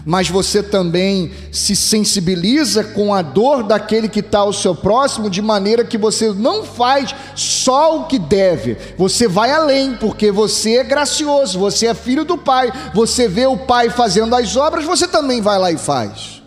[0.09, 5.39] mas você também se sensibiliza com a dor daquele que está ao seu próximo, de
[5.39, 10.83] maneira que você não faz só o que deve, você vai além, porque você é
[10.83, 15.41] gracioso, você é filho do Pai, você vê o Pai fazendo as obras, você também
[15.41, 16.41] vai lá e faz.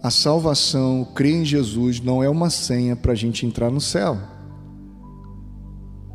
[0.00, 4.16] A salvação, crer em Jesus, não é uma senha para a gente entrar no céu.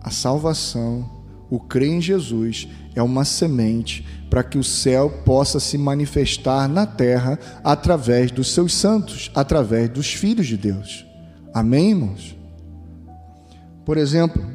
[0.01, 1.05] A salvação,
[1.49, 6.86] o crer em Jesus, é uma semente para que o céu possa se manifestar na
[6.86, 11.06] terra através dos seus santos, através dos filhos de Deus.
[11.53, 12.36] Amém, irmãos?
[13.86, 14.45] Por exemplo,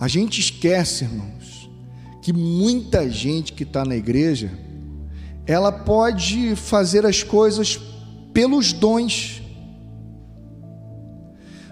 [0.00, 1.70] a gente esquece, irmãos,
[2.20, 4.50] que muita gente que está na igreja,
[5.46, 7.80] ela pode fazer as coisas
[8.32, 9.42] pelos dons,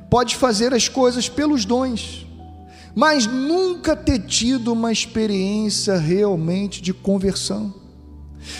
[0.08, 2.26] pode fazer as coisas pelos dons
[2.94, 7.74] mas nunca ter tido uma experiência realmente de conversão.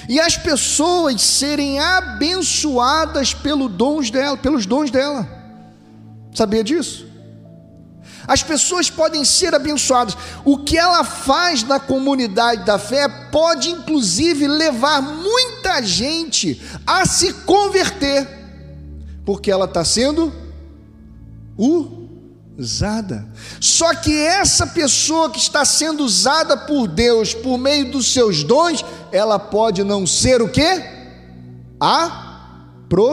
[0.09, 5.28] E as pessoas serem abençoadas pelo dons dela, pelos dons dela.
[6.35, 7.11] Sabia disso?
[8.26, 10.16] As pessoas podem ser abençoadas.
[10.45, 17.33] O que ela faz na comunidade da fé pode, inclusive, levar muita gente a se
[17.33, 18.28] converter,
[19.24, 20.33] porque ela está sendo
[22.61, 23.27] usada.
[23.59, 28.85] Só que essa pessoa que está sendo usada por Deus por meio dos seus dons,
[29.11, 30.83] ela pode não ser o que?
[32.89, 33.11] Aprovada.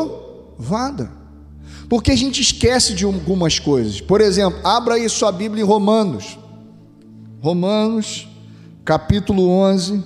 [1.89, 4.01] Porque a gente esquece de algumas coisas.
[4.01, 6.37] Por exemplo, abra aí sua Bíblia em Romanos.
[7.41, 8.27] Romanos,
[8.83, 10.03] capítulo 11.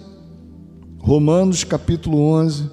[1.00, 2.70] Romanos, capítulo 11.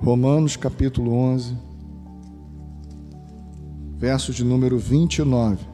[0.00, 1.67] Romanos, capítulo 11.
[3.98, 5.66] Verso de número 29.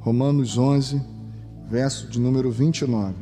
[0.00, 1.00] Romanos 11,
[1.68, 3.14] verso de número 29.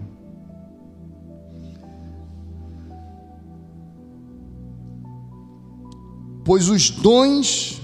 [6.44, 7.80] Pois os dons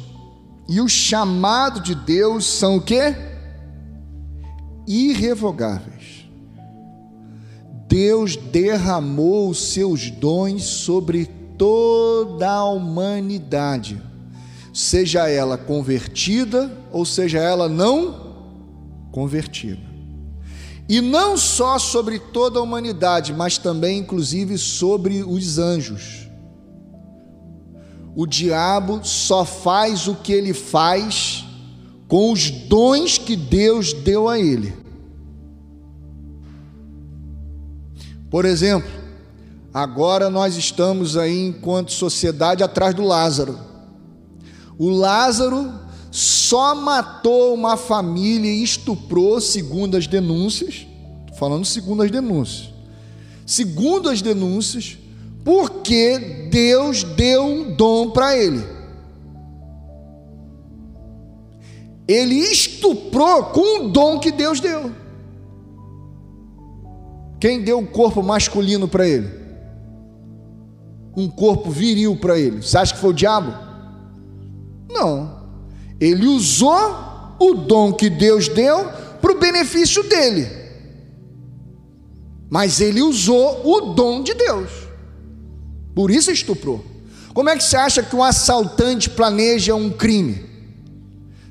[0.69, 3.15] e o chamado de Deus são o quê?
[4.87, 6.29] Irrevogáveis.
[7.89, 11.27] Deus derramou os seus dons sobre
[11.59, 14.01] toda a humanidade,
[14.81, 18.31] seja ela convertida ou seja ela não
[19.13, 19.91] convertida.
[20.89, 26.29] E não só sobre toda a humanidade, mas também, inclusive, sobre os anjos.
[28.17, 31.45] O diabo só faz o que ele faz
[32.09, 34.75] com os dons que Deus deu a ele.
[38.31, 38.91] Por exemplo,
[39.73, 43.70] agora nós estamos aí, enquanto sociedade, atrás do Lázaro.
[44.81, 45.75] O Lázaro
[46.11, 50.87] só matou uma família e estuprou, segundo as denúncias,
[51.39, 52.73] falando segundo as denúncias.
[53.45, 54.97] Segundo as denúncias,
[55.45, 58.65] porque Deus deu um dom para ele.
[62.09, 64.93] Ele estuprou com o dom que Deus deu.
[67.39, 69.29] Quem deu um corpo masculino para ele?
[71.15, 72.63] Um corpo viril para ele?
[72.63, 73.70] Você acha que foi o diabo?
[74.91, 75.41] Não.
[76.01, 78.85] Ele usou o dom que Deus deu
[79.21, 80.49] para o benefício dele.
[82.49, 84.71] Mas ele usou o dom de Deus.
[85.95, 86.85] Por isso estuprou.
[87.33, 90.45] Como é que você acha que um assaltante planeja um crime?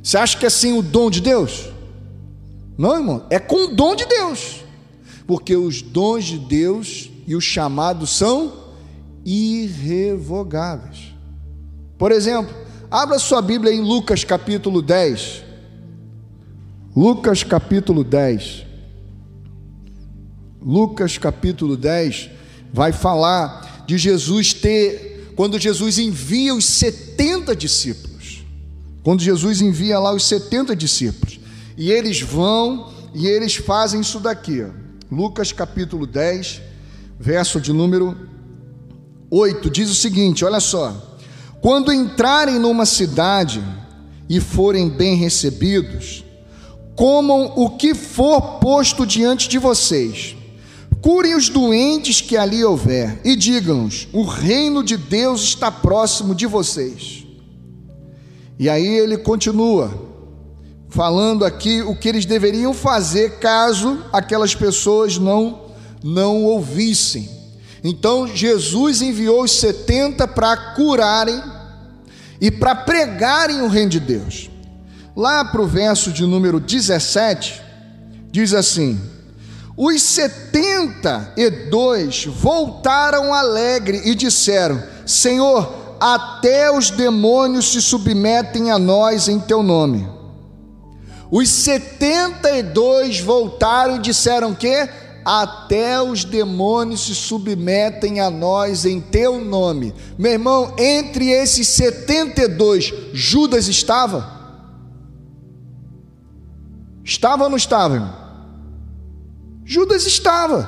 [0.04, 1.70] Você acha que é assim o dom de Deus?
[2.78, 4.64] Não, irmão, é com o dom de Deus.
[5.26, 8.54] Porque os dons de Deus e os chamados são
[9.26, 11.14] irrevogáveis.
[11.98, 12.54] Por exemplo,
[12.92, 15.44] abra sua Bíblia em Lucas capítulo 10.
[16.96, 18.66] Lucas capítulo 10.
[20.62, 22.30] Lucas capítulo 10
[22.74, 28.44] vai falar de Jesus ter, quando Jesus envia os 70 discípulos,
[29.04, 31.40] quando Jesus envia lá os 70 discípulos,
[31.78, 34.66] e eles vão e eles fazem isso daqui.
[35.12, 36.62] Lucas capítulo 10,
[37.20, 38.18] verso de número
[39.30, 41.09] 8, diz o seguinte: olha só,
[41.62, 43.64] quando entrarem numa cidade
[44.28, 46.24] e forem bem recebidos,
[46.96, 50.36] comam o que for posto diante de vocês
[51.02, 56.46] Curem os doentes que ali houver e digam-nos: o reino de Deus está próximo de
[56.46, 57.26] vocês.
[58.58, 60.10] E aí ele continua
[60.90, 65.70] falando aqui o que eles deveriam fazer caso aquelas pessoas não
[66.04, 67.39] não ouvissem.
[67.84, 71.42] Então Jesus enviou os 70 para curarem
[72.42, 74.50] e para pregarem o reino de Deus.
[75.16, 77.62] Lá para o verso de número 17,
[78.32, 79.00] diz assim:
[79.82, 88.78] os setenta e dois voltaram alegre e disseram: Senhor, até os demônios se submetem a
[88.78, 90.06] nós em teu nome.
[91.32, 94.90] Os setenta e dois voltaram e disseram que
[95.32, 99.94] até os demônios se submetem a nós em teu nome.
[100.18, 104.28] Meu irmão, entre esses setenta e dois, Judas estava?
[107.04, 108.16] Estava ou não estava, irmão?
[109.64, 110.68] Judas estava.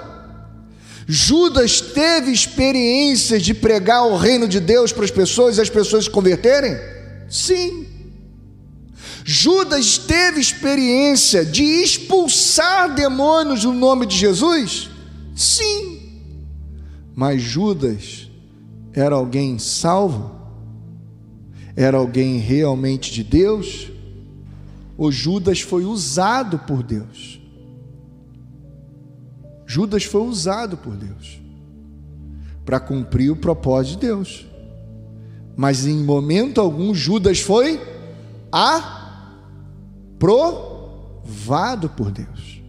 [1.07, 6.03] Judas teve experiências de pregar o reino de Deus para as pessoas e as pessoas
[6.03, 6.77] se converterem?
[7.27, 7.87] Sim.
[9.23, 14.89] Judas teve experiência de expulsar demônios no nome de Jesus?
[15.35, 16.21] Sim.
[17.15, 18.29] Mas Judas
[18.93, 20.31] era alguém salvo?
[21.75, 23.91] Era alguém realmente de Deus?
[25.03, 27.41] o Judas foi usado por Deus.
[29.65, 31.41] Judas foi usado por Deus
[32.63, 34.45] para cumprir o propósito de Deus.
[35.57, 37.81] Mas em momento algum Judas foi
[40.21, 42.61] aprovado por Deus.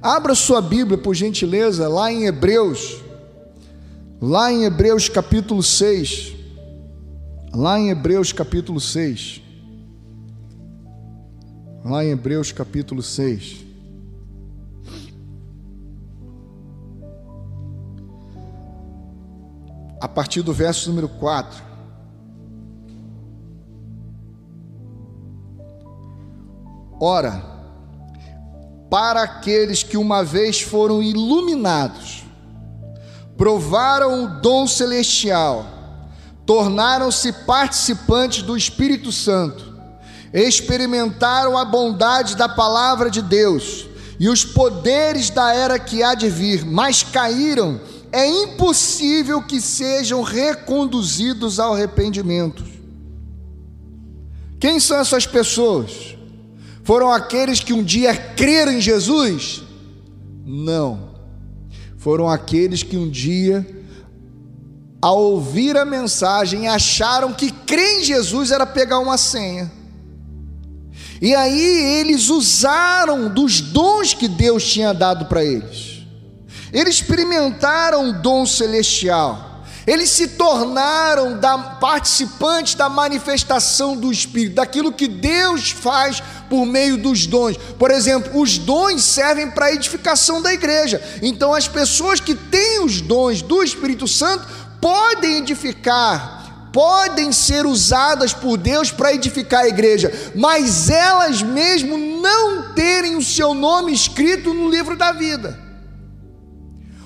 [0.00, 3.02] Abra sua Bíblia, por gentileza, lá em Hebreus,
[4.20, 6.32] lá em Hebreus capítulo 6.
[7.54, 9.42] Lá em Hebreus capítulo 6.
[11.84, 13.66] Lá em Hebreus capítulo 6.
[20.00, 21.71] a partir do verso número 4.
[27.04, 27.42] Ora,
[28.88, 32.22] para aqueles que uma vez foram iluminados,
[33.36, 35.66] provaram o dom celestial,
[36.46, 39.74] tornaram-se participantes do Espírito Santo,
[40.32, 43.84] experimentaram a bondade da palavra de Deus
[44.20, 47.80] e os poderes da era que há de vir, mas caíram
[48.12, 52.62] é impossível que sejam reconduzidos ao arrependimento.
[54.60, 56.21] Quem são essas pessoas?
[56.82, 59.62] Foram aqueles que um dia creram em Jesus?
[60.44, 61.12] Não.
[61.96, 63.64] Foram aqueles que um dia,
[65.00, 69.70] ao ouvir a mensagem, acharam que crer em Jesus era pegar uma senha.
[71.20, 76.02] E aí eles usaram dos dons que Deus tinha dado para eles.
[76.72, 79.51] Eles experimentaram o dom celestial.
[79.86, 86.96] Eles se tornaram da, participantes da manifestação do Espírito, daquilo que Deus faz por meio
[86.96, 87.56] dos dons.
[87.78, 91.02] Por exemplo, os dons servem para a edificação da igreja.
[91.20, 94.46] Então, as pessoas que têm os dons do Espírito Santo
[94.80, 102.72] podem edificar, podem ser usadas por Deus para edificar a igreja, mas elas mesmo não
[102.72, 105.71] terem o seu nome escrito no livro da vida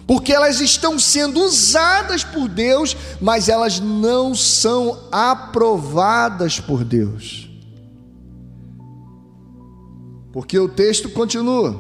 [0.07, 7.51] porque elas estão sendo usadas por Deus, mas elas não são aprovadas por Deus.
[10.33, 11.75] Porque o texto continua,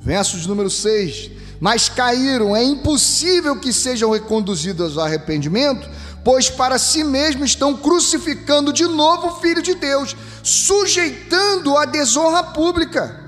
[0.00, 1.30] versos número 6:
[1.60, 5.86] Mas caíram, é impossível que sejam reconduzidos ao arrependimento,
[6.24, 12.42] pois para si mesmos estão crucificando de novo o Filho de Deus, sujeitando a desonra
[12.42, 13.23] pública.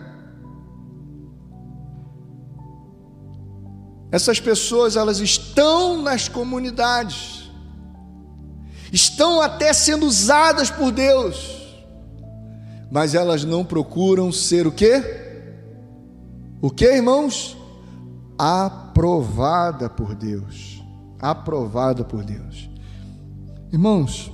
[4.11, 7.51] Essas pessoas, elas estão nas comunidades,
[8.93, 11.77] estão até sendo usadas por Deus,
[12.91, 15.03] mas elas não procuram ser o quê?
[16.61, 17.57] O que, irmãos?
[18.39, 20.83] Aprovada por Deus.
[21.19, 22.71] Aprovada por Deus.
[23.73, 24.31] Irmãos,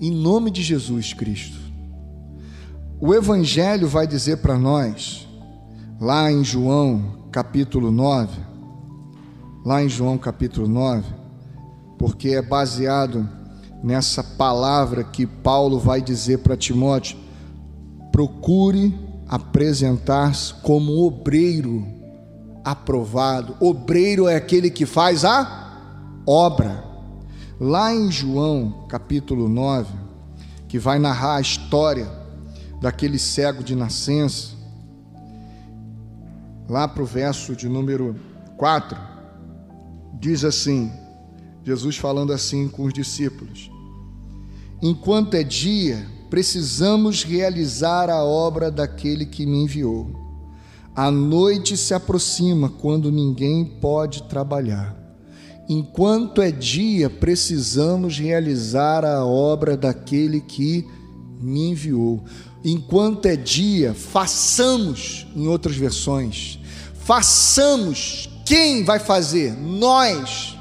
[0.00, 1.58] em nome de Jesus Cristo,
[3.00, 5.26] o Evangelho vai dizer para nós,
[6.00, 8.45] lá em João capítulo 9,
[9.66, 11.12] lá em João capítulo 9,
[11.98, 13.28] porque é baseado
[13.82, 17.18] nessa palavra que Paulo vai dizer para Timóteo:
[18.12, 18.96] procure
[19.26, 21.84] apresentar-se como obreiro
[22.64, 23.56] aprovado.
[23.58, 25.80] Obreiro é aquele que faz a
[26.24, 26.84] obra.
[27.58, 29.92] Lá em João capítulo 9,
[30.68, 32.08] que vai narrar a história
[32.80, 34.54] daquele cego de nascença,
[36.68, 38.14] lá para o verso de número
[38.56, 39.15] 4
[40.26, 40.90] diz assim:
[41.64, 43.70] Jesus falando assim com os discípulos:
[44.82, 50.10] Enquanto é dia, precisamos realizar a obra daquele que me enviou.
[50.94, 54.96] A noite se aproxima quando ninguém pode trabalhar.
[55.68, 60.86] Enquanto é dia, precisamos realizar a obra daquele que
[61.40, 62.24] me enviou.
[62.64, 66.58] Enquanto é dia, façamos, em outras versões,
[66.94, 69.52] façamos quem vai fazer?
[69.60, 70.56] Nós.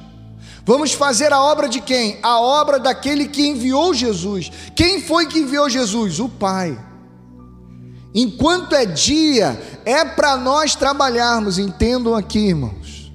[0.66, 2.18] Vamos fazer a obra de quem?
[2.24, 4.52] A obra daquele que enviou Jesus.
[4.76, 6.20] Quem foi que enviou Jesus?
[6.20, 6.76] O Pai.
[8.16, 11.60] Enquanto é dia, é para nós trabalharmos.
[11.60, 13.14] Entendam aqui, irmãos.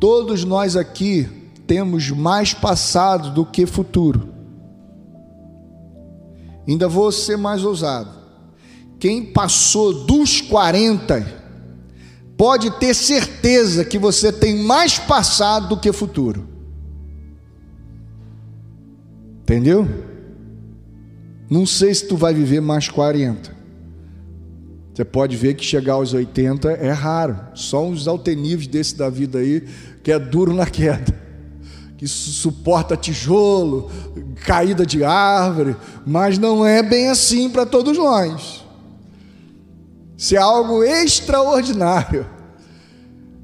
[0.00, 1.28] Todos nós aqui
[1.66, 4.32] temos mais passado do que futuro.
[6.68, 8.10] Ainda vou ser mais ousado.
[9.00, 11.41] Quem passou dos 40
[12.36, 16.48] pode ter certeza que você tem mais passado do que futuro.
[19.42, 19.88] Entendeu?
[21.50, 23.54] Não sei se tu vai viver mais 40.
[24.94, 27.38] Você pode ver que chegar aos 80 é raro.
[27.54, 29.66] Só uns alteníveis desse da vida aí
[30.02, 31.20] que é duro na queda.
[31.96, 33.90] que suporta tijolo,
[34.44, 38.61] caída de árvore, mas não é bem assim para todos nós.
[40.22, 42.24] Isso é algo extraordinário.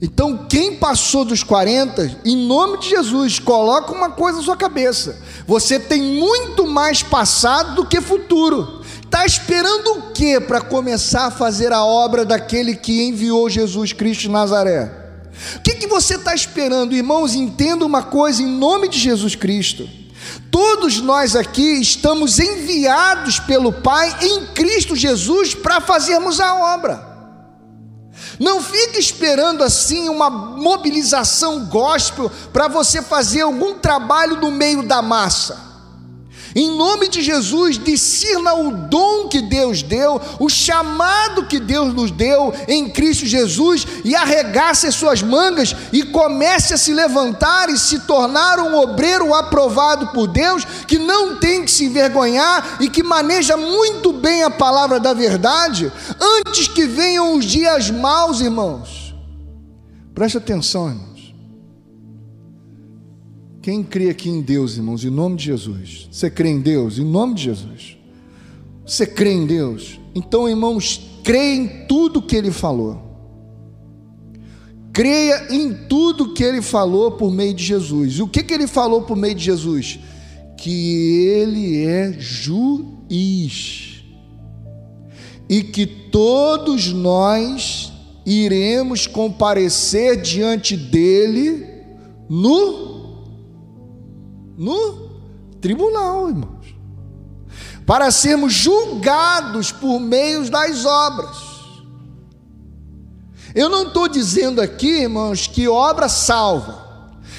[0.01, 5.21] Então, quem passou dos 40, em nome de Jesus, coloca uma coisa na sua cabeça:
[5.45, 8.81] você tem muito mais passado do que futuro.
[9.03, 14.21] Está esperando o que para começar a fazer a obra daquele que enviou Jesus Cristo
[14.21, 14.89] de Nazaré?
[15.57, 17.35] O que, que você está esperando, irmãos?
[17.35, 19.89] Entenda uma coisa em nome de Jesus Cristo.
[20.51, 27.07] Todos nós aqui estamos enviados pelo Pai em Cristo Jesus para fazermos a obra.
[28.39, 35.03] Não fique esperando assim uma mobilização gospel para você fazer algum trabalho no meio da
[35.03, 35.68] massa.
[36.59, 42.11] Em nome de Jesus, discirna o dom que Deus deu, o chamado que Deus nos
[42.11, 47.79] deu em Cristo Jesus e arregace as suas mangas e comece a se levantar e
[47.79, 53.05] se tornar um obreiro aprovado por Deus, que não tem que se envergonhar e que
[53.05, 59.15] maneja muito bem a palavra da verdade, antes que venham os dias maus, irmãos.
[60.13, 61.08] Preste atenção, irmão.
[63.69, 66.09] Quem crê aqui em Deus, irmãos, em nome de Jesus?
[66.11, 66.99] Você crê em Deus?
[66.99, 67.99] Em nome de Jesus.
[68.87, 70.01] Você crê em Deus?
[70.15, 72.99] Então, irmãos, crê em tudo que Ele falou.
[74.91, 78.15] Creia em tudo que Ele falou por meio de Jesus.
[78.15, 79.99] E o que, que Ele falou por meio de Jesus?
[80.57, 84.03] Que Ele é juiz.
[85.47, 87.93] E que todos nós
[88.25, 91.67] iremos comparecer diante dele
[92.31, 92.98] no
[94.59, 95.09] no
[95.61, 96.75] tribunal, irmãos,
[97.87, 101.37] para sermos julgados por meio das obras.
[103.55, 106.85] Eu não estou dizendo aqui, irmãos, que obra salva,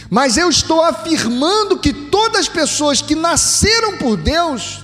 [0.10, 4.84] mas eu estou afirmando que todas as pessoas que nasceram por Deus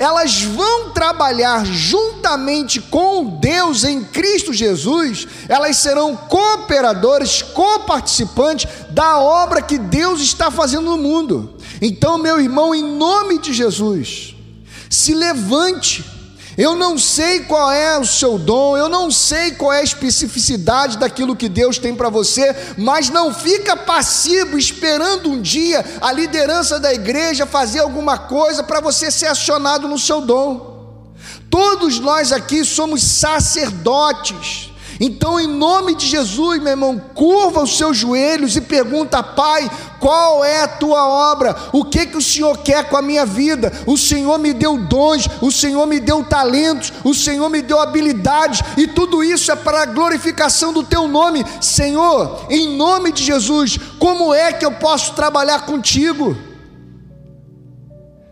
[0.00, 9.60] elas vão trabalhar juntamente com Deus em Cristo Jesus, elas serão cooperadores, coparticipantes da obra
[9.60, 11.54] que Deus está fazendo no mundo.
[11.80, 14.34] Então, meu irmão, em nome de Jesus,
[14.88, 16.04] se levante
[16.60, 20.98] eu não sei qual é o seu dom, eu não sei qual é a especificidade
[20.98, 26.78] daquilo que Deus tem para você, mas não fica passivo esperando um dia a liderança
[26.78, 31.14] da igreja fazer alguma coisa para você ser acionado no seu dom.
[31.48, 34.69] Todos nós aqui somos sacerdotes.
[35.02, 40.44] Então, em nome de Jesus, meu irmão, curva os seus joelhos e pergunta, Pai, qual
[40.44, 41.56] é a tua obra?
[41.72, 43.72] O que que o Senhor quer com a minha vida?
[43.86, 48.60] O Senhor me deu dons, o Senhor me deu talentos, o Senhor me deu habilidades,
[48.76, 51.46] e tudo isso é para a glorificação do teu nome.
[51.62, 56.36] Senhor, em nome de Jesus, como é que eu posso trabalhar contigo?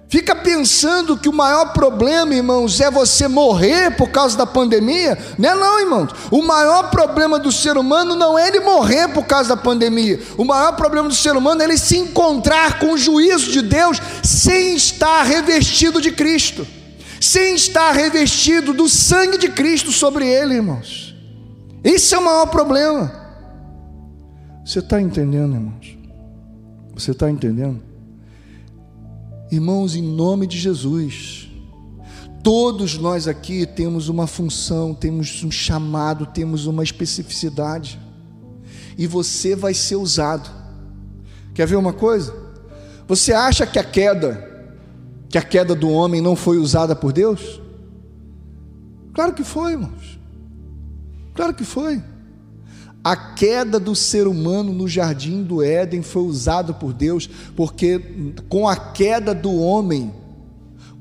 [0.09, 5.18] Fica pensando que o maior problema, irmãos, é você morrer por causa da pandemia?
[5.36, 6.11] Não é não, irmãos.
[6.30, 10.18] O maior problema do ser humano não é ele morrer por causa da pandemia.
[10.38, 14.00] O maior problema do ser humano é ele se encontrar com o juízo de Deus
[14.22, 16.66] sem estar revestido de Cristo.
[17.20, 21.14] Sem estar revestido do sangue de Cristo sobre ele, irmãos.
[21.84, 23.12] Esse é o maior problema.
[24.64, 25.98] Você está entendendo, irmãos?
[26.94, 27.88] Você está entendendo?
[29.51, 31.49] Irmãos, em nome de Jesus,
[32.42, 37.99] todos nós aqui temos uma função, temos um chamado, temos uma especificidade,
[38.96, 40.51] e você vai ser usado.
[41.55, 42.34] Quer ver uma coisa?
[43.07, 44.76] Você acha que a queda,
[45.30, 47.59] que a queda do homem não foi usada por Deus?
[49.14, 50.18] Claro que foi, irmãos.
[51.34, 52.03] Claro que foi.
[53.09, 57.98] A queda do ser humano no jardim do Éden foi usada por Deus, porque
[58.50, 60.12] com a queda do homem,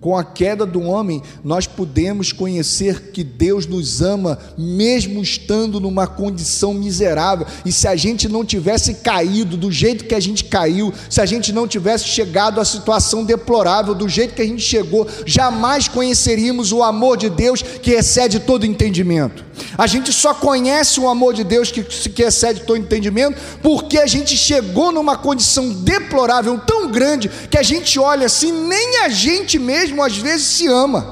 [0.08, 6.08] com a queda do homem, nós podemos conhecer que Deus nos ama, mesmo estando numa
[6.08, 7.45] condição miserável.
[7.66, 11.26] E se a gente não tivesse caído do jeito que a gente caiu, se a
[11.26, 16.72] gente não tivesse chegado à situação deplorável do jeito que a gente chegou, jamais conheceríamos
[16.72, 19.43] o amor de Deus que excede todo entendimento.
[19.78, 24.05] A gente só conhece o amor de Deus que, que excede todo entendimento porque a
[24.05, 29.60] gente chegou numa condição deplorável tão grande que a gente olha assim, nem a gente
[29.60, 31.06] mesmo mesmo às vezes se ama,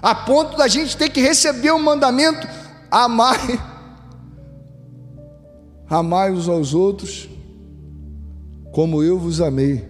[0.00, 2.46] a ponto da gente ter que receber o um mandamento:
[2.90, 3.60] amai,
[5.88, 7.28] amai uns aos outros,
[8.72, 9.88] como eu vos amei.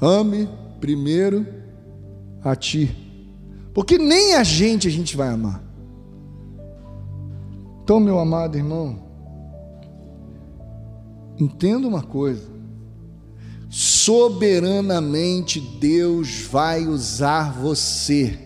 [0.00, 1.46] Ame primeiro
[2.44, 2.94] a ti,
[3.74, 5.62] porque nem a gente a gente vai amar.
[7.82, 9.08] Então, meu amado irmão,
[11.38, 12.50] Entenda uma coisa:
[14.08, 18.38] soberanamente Deus vai usar você.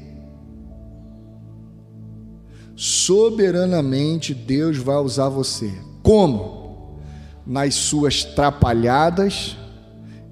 [2.74, 5.72] Soberanamente Deus vai usar você.
[6.02, 6.98] Como?
[7.46, 9.56] Nas suas trapalhadas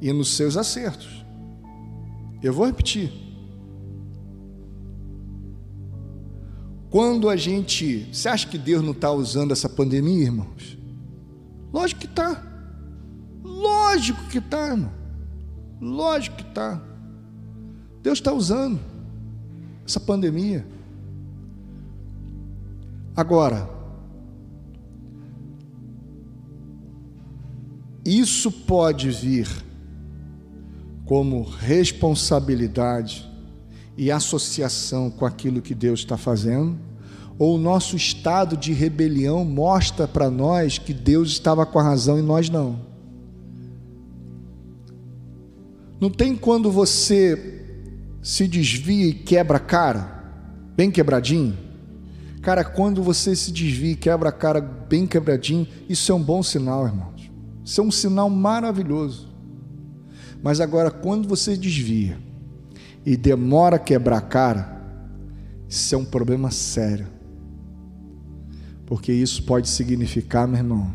[0.00, 1.24] e nos seus acertos.
[2.42, 3.12] Eu vou repetir.
[6.90, 8.08] Quando a gente.
[8.12, 10.76] Você acha que Deus não está usando essa pandemia, irmãos?
[11.72, 12.44] Lógico que está.
[13.44, 14.99] Lógico que está, irmão.
[15.80, 16.80] Lógico que está.
[18.02, 18.78] Deus está usando
[19.86, 20.66] essa pandemia.
[23.16, 23.68] Agora,
[28.04, 29.48] isso pode vir
[31.04, 33.28] como responsabilidade
[33.96, 36.78] e associação com aquilo que Deus está fazendo,
[37.38, 42.18] ou o nosso estado de rebelião mostra para nós que Deus estava com a razão
[42.18, 42.89] e nós não.
[46.00, 47.62] Não tem quando você
[48.22, 50.24] se desvia e quebra a cara,
[50.74, 51.56] bem quebradinho?
[52.40, 56.42] Cara, quando você se desvia e quebra a cara bem quebradinho, isso é um bom
[56.42, 57.30] sinal, irmãos.
[57.62, 59.28] Isso é um sinal maravilhoso.
[60.42, 62.18] Mas agora, quando você desvia
[63.04, 64.80] e demora a quebrar a cara,
[65.68, 67.08] isso é um problema sério.
[68.86, 70.94] Porque isso pode significar, meu irmão,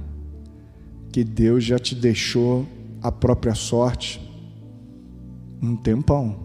[1.11, 2.65] que Deus já te deixou
[3.03, 4.24] a própria sorte
[5.61, 6.37] um tempão.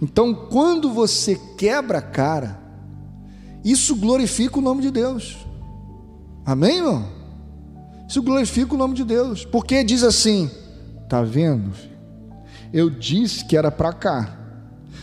[0.00, 2.60] Então, quando você quebra a cara,
[3.64, 5.36] isso glorifica o nome de Deus.
[6.44, 7.08] Amém, irmão?
[8.08, 9.44] Isso glorifica o nome de Deus.
[9.44, 10.50] Porque diz assim:
[11.08, 11.72] tá vendo?
[12.72, 14.38] Eu disse que era para cá.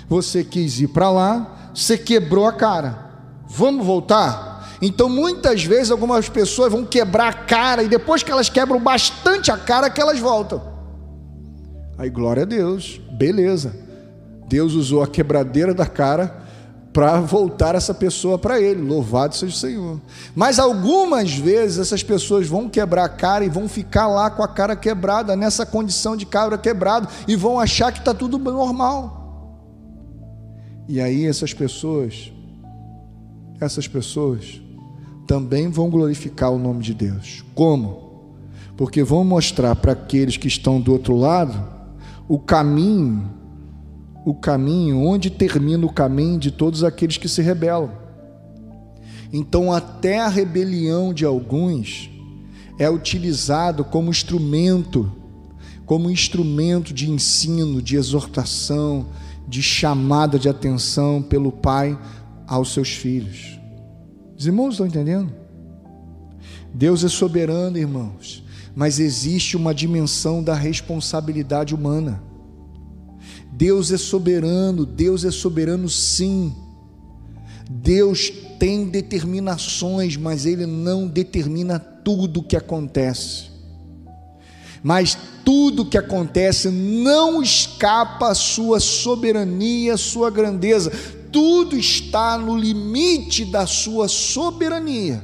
[0.07, 3.09] Você quis ir para lá, você quebrou a cara.
[3.47, 4.77] Vamos voltar?
[4.81, 9.51] Então, muitas vezes, algumas pessoas vão quebrar a cara e depois que elas quebram bastante
[9.51, 10.70] a cara, que elas voltam.
[11.97, 13.75] Aí, glória a Deus, beleza.
[14.47, 16.41] Deus usou a quebradeira da cara
[16.91, 18.81] para voltar essa pessoa para Ele.
[18.81, 20.01] Louvado seja o Senhor.
[20.35, 24.47] Mas algumas vezes essas pessoas vão quebrar a cara e vão ficar lá com a
[24.47, 29.19] cara quebrada, nessa condição de cabra quebrado, e vão achar que está tudo normal.
[30.87, 32.31] E aí essas pessoas,
[33.59, 34.61] essas pessoas
[35.25, 37.45] também vão glorificar o nome de Deus.
[37.55, 38.11] Como?
[38.75, 41.80] Porque vão mostrar para aqueles que estão do outro lado
[42.27, 43.41] o caminho
[44.23, 47.91] o caminho, onde termina o caminho de todos aqueles que se rebelam.
[49.33, 52.09] Então, até a rebelião de alguns
[52.77, 55.11] é utilizado como instrumento,
[55.85, 59.07] como instrumento de ensino, de exortação,
[59.47, 61.97] de chamada de atenção pelo pai
[62.47, 63.59] aos seus filhos.
[64.37, 65.31] Os irmãos estão entendendo?
[66.73, 68.43] Deus é soberano, irmãos,
[68.75, 72.21] mas existe uma dimensão da responsabilidade humana.
[73.51, 76.55] Deus é soberano, Deus é soberano sim.
[77.69, 83.51] Deus tem determinações, mas Ele não determina tudo o que acontece.
[84.83, 90.91] Mas tudo que acontece não escapa à Sua soberania, à Sua grandeza.
[91.31, 95.23] Tudo está no limite da Sua soberania,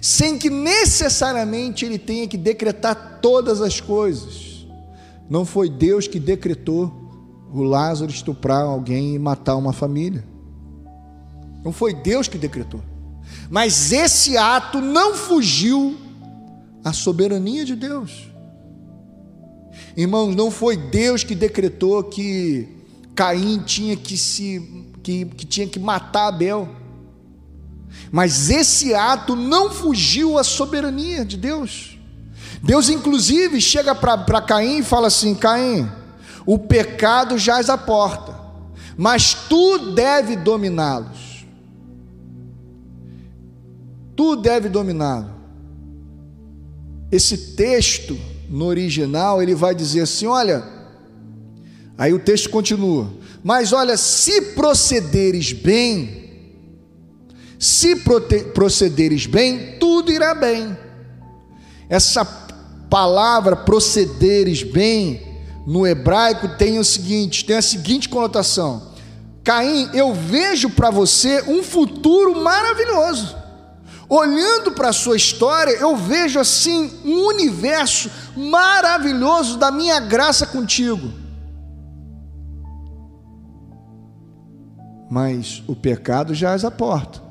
[0.00, 4.66] sem que necessariamente Ele tenha que decretar todas as coisas.
[5.28, 6.92] Não foi Deus que decretou
[7.52, 10.24] o Lázaro estuprar alguém e matar uma família.
[11.64, 12.80] Não foi Deus que decretou.
[13.48, 15.96] Mas esse ato não fugiu
[16.84, 18.30] à soberania de Deus.
[19.96, 22.68] Irmãos, não foi Deus que decretou que
[23.14, 26.68] Caim tinha que se que, que tinha que matar Abel.
[28.10, 31.98] Mas esse ato não fugiu à soberania de Deus.
[32.62, 35.88] Deus, inclusive, chega para Caim e fala assim: Caim,
[36.44, 38.34] o pecado jaz à porta,
[38.96, 41.46] mas tu deve dominá-los.
[44.16, 45.30] Tu deve dominá-lo.
[47.10, 48.18] Esse texto
[48.48, 50.62] no original ele vai dizer assim: olha,
[51.96, 53.10] aí o texto continua,
[53.42, 56.19] mas olha, se procederes bem,
[57.60, 57.94] se
[58.54, 60.74] procederes bem, tudo irá bem.
[61.90, 62.24] Essa
[62.88, 65.20] palavra procederes bem
[65.66, 68.94] no hebraico tem o seguinte, tem a seguinte conotação:
[69.44, 73.36] Caim, eu vejo para você um futuro maravilhoso.
[74.08, 81.12] Olhando para a sua história, eu vejo assim um universo maravilhoso da minha graça contigo.
[85.10, 87.29] Mas o pecado já é a porta.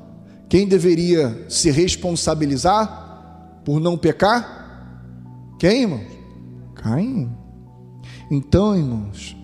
[0.50, 5.54] Quem deveria se responsabilizar por não pecar?
[5.60, 6.06] Quem, irmãos?
[6.74, 7.30] Caim.
[8.28, 9.36] Então, irmãos,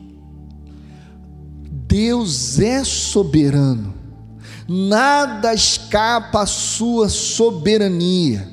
[1.86, 3.94] Deus é soberano,
[4.68, 8.52] nada escapa à sua soberania.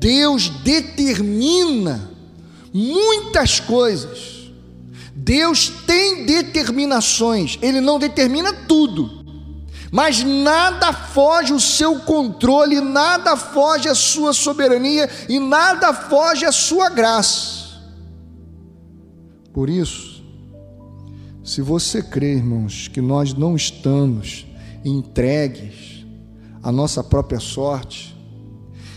[0.00, 2.10] Deus determina
[2.72, 4.50] muitas coisas.
[5.14, 9.15] Deus tem determinações, Ele não determina tudo,
[9.96, 16.52] mas nada foge o seu controle, nada foge a sua soberania e nada foge a
[16.52, 17.80] sua graça.
[19.54, 20.22] Por isso,
[21.42, 24.46] se você crê, irmãos, que nós não estamos
[24.84, 26.04] entregues
[26.62, 28.14] à nossa própria sorte,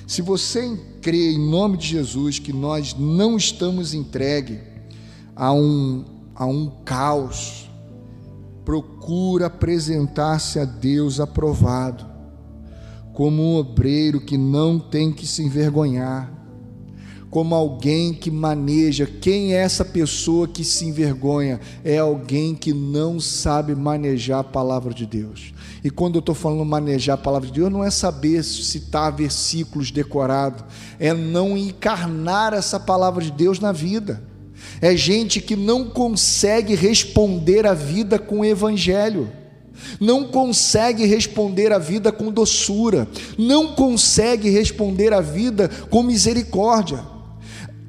[0.05, 4.59] se você crê em nome de Jesus que nós não estamos entregues
[5.33, 6.03] a um,
[6.35, 7.68] a um caos,
[8.69, 12.05] procura apresentar-se a Deus aprovado,
[13.13, 16.31] como um obreiro que não tem que se envergonhar,
[17.31, 19.07] como alguém que maneja.
[19.07, 21.59] Quem é essa pessoa que se envergonha?
[21.83, 25.51] É alguém que não sabe manejar a palavra de Deus.
[25.83, 29.89] E quando eu estou falando manejar a palavra de Deus, não é saber citar versículos
[29.89, 30.63] decorados,
[30.99, 34.28] é não encarnar essa palavra de Deus na vida.
[34.81, 39.29] É gente que não consegue responder a vida com o evangelho
[39.99, 43.07] não consegue responder a vida com doçura,
[43.37, 47.03] não consegue responder a vida com misericórdia.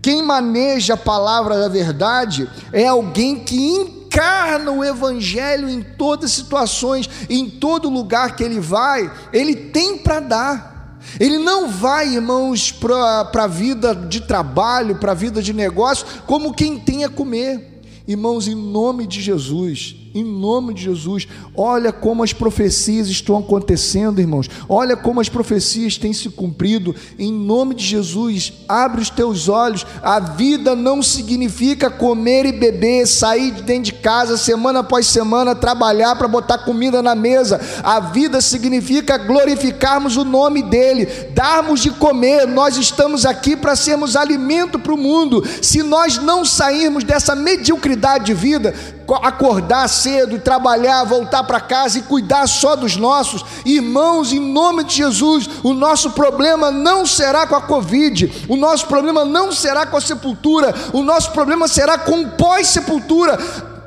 [0.02, 6.36] Quem maneja a palavra da verdade é alguém que encarna o evangelho em todas as
[6.36, 10.79] situações, em todo lugar que ele vai, ele tem para dar.
[11.18, 16.54] Ele não vai, irmãos, para a vida de trabalho, para a vida de negócio, como
[16.54, 17.82] quem tem a comer.
[18.06, 21.28] Irmãos, em nome de Jesus, em nome de Jesus.
[21.54, 24.48] Olha como as profecias estão acontecendo, irmãos.
[24.68, 26.94] Olha como as profecias têm se cumprido.
[27.18, 29.86] Em nome de Jesus, abre os teus olhos.
[30.02, 35.54] A vida não significa comer e beber, sair de dentro de casa semana após semana,
[35.54, 37.60] trabalhar para botar comida na mesa.
[37.82, 42.46] A vida significa glorificarmos o nome dEle, darmos de comer.
[42.46, 45.44] Nós estamos aqui para sermos alimento para o mundo.
[45.62, 48.74] Se nós não sairmos dessa mediocridade de vida,
[49.22, 53.44] acordar cedo e trabalhar, voltar para casa e cuidar só dos nossos.
[53.64, 58.86] Irmãos, em nome de Jesus, o nosso problema não será com a Covid, o nosso
[58.86, 63.38] problema não será com a sepultura, o nosso problema será com pós-sepultura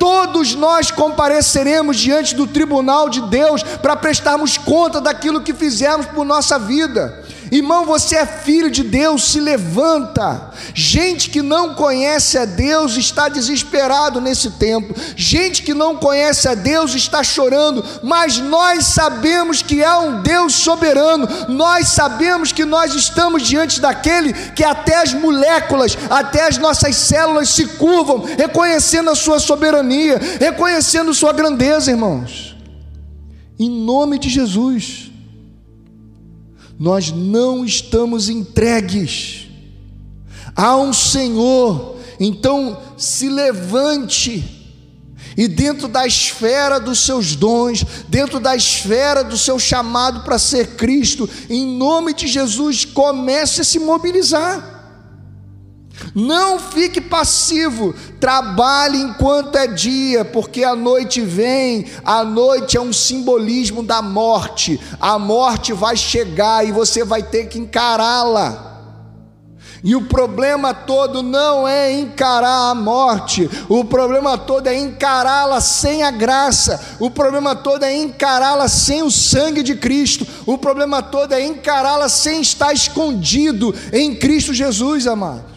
[0.04, 6.26] todos nós compareceremos diante do tribunal de Deus para prestarmos conta daquilo que fizemos por
[6.26, 7.22] nossa vida.
[7.54, 10.50] Irmão, você é filho de Deus, se levanta.
[10.74, 14.92] Gente que não conhece a Deus está desesperado nesse tempo.
[15.14, 20.52] Gente que não conhece a Deus está chorando, mas nós sabemos que há um Deus
[20.52, 21.28] soberano.
[21.48, 27.50] Nós sabemos que nós estamos diante daquele que até as moléculas, até as nossas células
[27.50, 32.56] se curvam, reconhecendo a sua soberania, reconhecendo sua grandeza, irmãos.
[33.56, 35.13] Em nome de Jesus
[36.78, 39.48] nós não estamos entregues.
[40.56, 44.54] Há um Senhor, então se levante
[45.36, 50.76] e dentro da esfera dos seus dons, dentro da esfera do seu chamado para ser
[50.76, 54.73] Cristo, em nome de Jesus, comece a se mobilizar.
[56.14, 61.86] Não fique passivo, trabalhe enquanto é dia, porque a noite vem.
[62.04, 64.80] A noite é um simbolismo da morte.
[65.00, 68.74] A morte vai chegar e você vai ter que encará-la.
[69.82, 76.02] E o problema todo não é encarar a morte, o problema todo é encará-la sem
[76.02, 81.34] a graça, o problema todo é encará-la sem o sangue de Cristo, o problema todo
[81.34, 85.53] é encará-la sem estar escondido em Cristo Jesus, amado.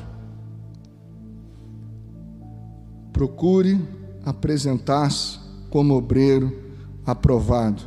[3.17, 3.83] Procure
[4.23, 5.39] apresentar-se
[5.71, 6.55] como obreiro
[7.03, 7.81] aprovado,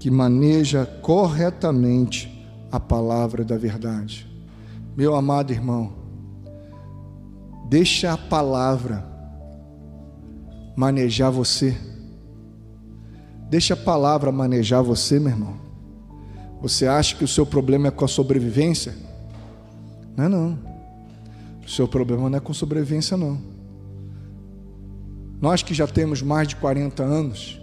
[0.00, 4.26] que maneja corretamente a palavra da verdade.
[4.96, 5.92] Meu amado irmão,
[7.68, 9.04] deixa a palavra
[10.74, 11.76] manejar você.
[13.50, 15.56] Deixa a palavra manejar você, meu irmão.
[16.62, 18.96] Você acha que o seu problema é com a sobrevivência?
[20.16, 20.67] Não é não.
[21.68, 23.38] Seu problema não é com sobrevivência, não.
[25.38, 27.60] Nós que já temos mais de 40 anos,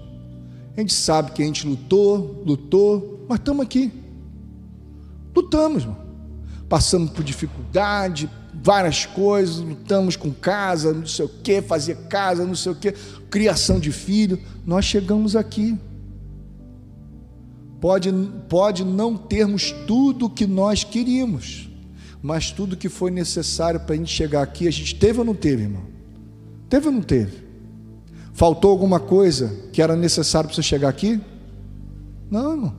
[0.78, 3.91] a gente sabe que a gente lutou, lutou, mas estamos aqui.
[5.36, 5.97] Lutamos, irmão.
[6.70, 12.56] Passamos por dificuldade, várias coisas, lutamos com casa, não sei o que, fazer casa, não
[12.56, 12.91] sei o que,
[13.32, 14.39] criação de filho.
[14.64, 15.76] Nós chegamos aqui.
[17.82, 18.12] Pode,
[18.47, 21.74] pode não termos tudo o que nós queríamos
[22.26, 25.36] mas tudo que foi necessário para a gente chegar aqui, a gente teve ou não
[25.36, 25.84] teve, irmão?
[26.67, 27.45] Teve ou não teve?
[28.34, 31.21] Faltou alguma coisa que era necessário para você chegar aqui?
[32.32, 32.76] Não, irmão.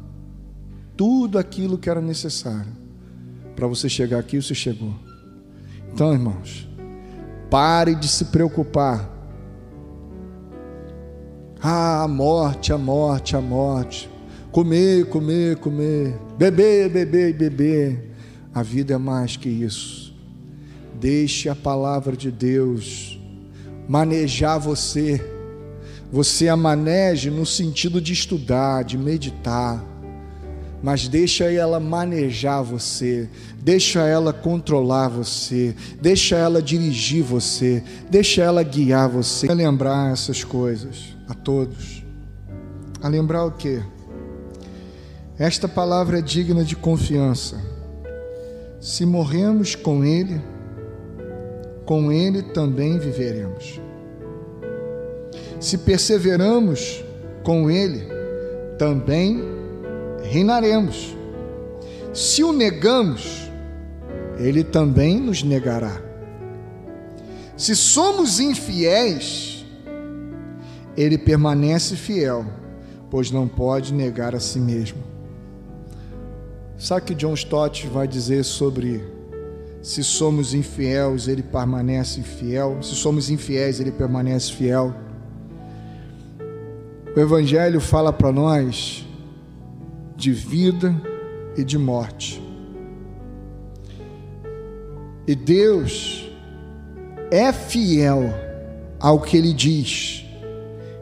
[0.97, 2.72] Tudo aquilo que era necessário
[3.55, 4.92] para você chegar aqui, você chegou.
[5.92, 6.68] Então, irmãos,
[7.49, 9.09] pare de se preocupar.
[11.62, 14.11] Ah, a morte, a morte, a morte.
[14.51, 16.18] Comer, comer, comer.
[16.36, 18.15] Beber, beber, beber.
[18.57, 20.14] A vida é mais que isso.
[20.98, 23.20] Deixe a palavra de Deus
[23.86, 25.20] manejar você
[26.11, 29.84] você a maneje no sentido de estudar, de meditar,
[30.82, 33.28] mas deixa ela manejar você,
[33.61, 39.50] deixa ela controlar você, deixa ela dirigir você, deixa ela guiar você.
[39.50, 42.02] A lembrar essas coisas a todos.
[43.02, 43.82] A lembrar o quê?
[45.38, 47.76] Esta palavra é digna de confiança.
[48.87, 50.41] Se morremos com Ele,
[51.84, 53.80] com Ele também viveremos.
[55.59, 57.05] Se perseveramos
[57.43, 58.07] com Ele,
[58.78, 59.43] também
[60.22, 61.16] reinaremos.
[62.14, 63.51] Se o negamos,
[64.39, 66.01] Ele também nos negará.
[67.57, 69.66] Se somos infiéis,
[70.97, 72.47] Ele permanece fiel,
[73.11, 75.15] pois não pode negar a si mesmo.
[76.79, 79.03] Sabe o que John Stott vai dizer sobre
[79.81, 84.95] se somos infiéis, ele permanece fiel, se somos infiéis, ele permanece fiel.
[87.16, 89.07] O Evangelho fala para nós
[90.16, 90.95] de vida
[91.57, 92.43] e de morte.
[95.27, 96.31] E Deus
[97.31, 98.24] é fiel
[99.01, 100.24] ao que Ele diz,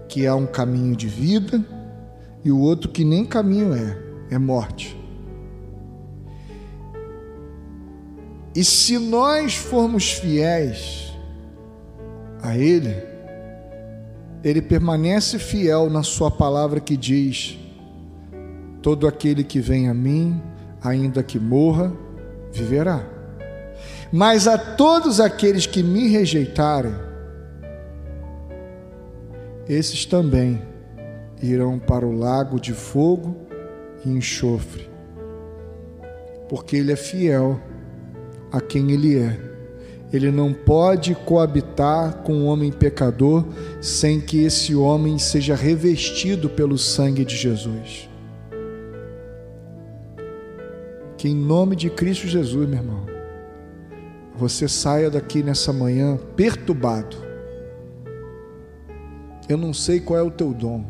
[0.08, 1.64] que há um caminho de vida
[2.44, 3.98] e o outro que nem caminho é,
[4.30, 4.96] é morte.
[8.54, 11.12] E se nós formos fiéis
[12.40, 12.94] a Ele,
[14.44, 17.58] ele permanece fiel na Sua palavra que diz:
[18.80, 20.40] Todo aquele que vem a mim,
[20.82, 21.92] ainda que morra,
[22.52, 23.04] viverá.
[24.12, 26.94] Mas a todos aqueles que me rejeitarem,
[29.68, 30.62] esses também
[31.42, 33.36] irão para o lago de fogo
[34.04, 34.88] e enxofre,
[36.48, 37.60] porque Ele é fiel
[38.56, 39.54] a quem Ele é
[40.16, 43.44] ele não pode coabitar com um homem pecador
[43.80, 48.08] sem que esse homem seja revestido pelo sangue de Jesus.
[51.16, 53.06] Que em nome de Cristo Jesus, meu irmão,
[54.36, 57.16] você saia daqui nessa manhã perturbado.
[59.48, 60.84] Eu não sei qual é o teu dom,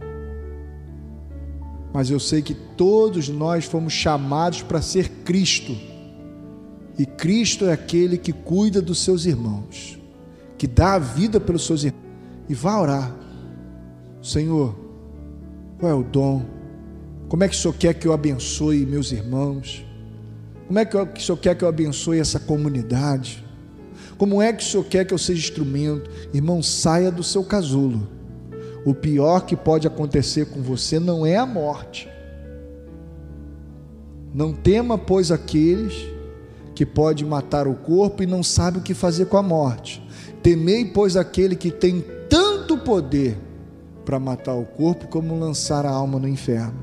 [1.94, 5.93] mas eu sei que todos nós fomos chamados para ser Cristo
[6.98, 9.98] e Cristo é aquele que cuida dos seus irmãos,
[10.56, 12.04] que dá a vida pelos seus irmãos.
[12.48, 13.14] E vá orar.
[14.22, 14.76] Senhor,
[15.78, 16.44] qual é o dom?
[17.28, 19.84] Como é que o Senhor quer que eu abençoe meus irmãos?
[20.66, 23.44] Como é que o Senhor quer que eu abençoe essa comunidade?
[24.16, 26.08] Como é que o Senhor quer que eu seja instrumento?
[26.32, 28.08] Irmão, saia do seu casulo.
[28.84, 32.08] O pior que pode acontecer com você não é a morte.
[34.32, 36.13] Não tema, pois, aqueles
[36.74, 40.02] que pode matar o corpo e não sabe o que fazer com a morte.
[40.42, 43.38] Temei, pois, aquele que tem tanto poder
[44.04, 46.82] para matar o corpo como lançar a alma no inferno.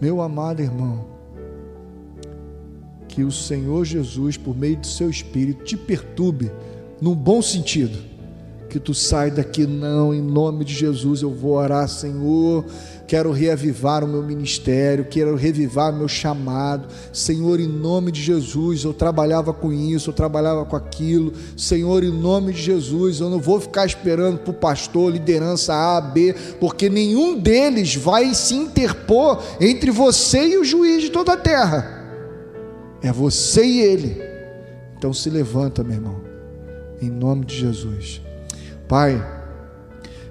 [0.00, 1.06] Meu amado irmão,
[3.08, 6.50] que o Senhor Jesus, por meio do seu Espírito, te perturbe,
[7.00, 7.98] num bom sentido,
[8.68, 12.64] que tu sai daqui, não, em nome de Jesus, eu vou orar, Senhor
[13.06, 16.88] quero reavivar o meu ministério, quero revivar o meu chamado.
[17.12, 21.32] Senhor, em nome de Jesus, eu trabalhava com isso, eu trabalhava com aquilo.
[21.56, 26.00] Senhor, em nome de Jesus, eu não vou ficar esperando para o pastor, liderança A,
[26.00, 31.36] B, porque nenhum deles vai se interpor entre você e o juiz de toda a
[31.36, 32.04] terra.
[33.02, 34.22] É você e ele.
[34.98, 36.20] Então se levanta, meu irmão,
[37.00, 38.20] em nome de Jesus.
[38.88, 39.35] Pai,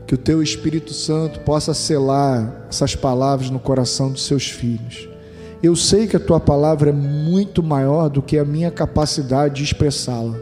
[0.08, 5.10] que o teu Espírito Santo possa selar essas palavras no coração dos seus filhos.
[5.64, 9.64] Eu sei que a tua palavra é muito maior do que a minha capacidade de
[9.64, 10.38] expressá-la.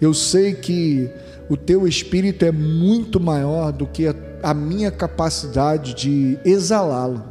[0.00, 1.10] Eu sei que
[1.50, 4.06] o teu espírito é muito maior do que
[4.42, 7.22] a, minha capacidade de exalá-lo.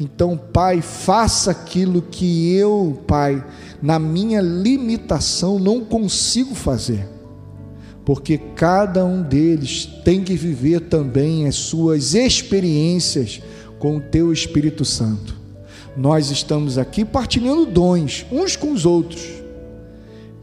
[0.00, 3.44] Então, Pai, faça aquilo que eu, Pai,
[3.80, 7.19] na minha limitação não consigo fazer
[8.10, 13.40] porque cada um deles tem que viver também as suas experiências
[13.78, 15.36] com o teu Espírito Santo.
[15.96, 19.24] Nós estamos aqui partilhando dons uns com os outros.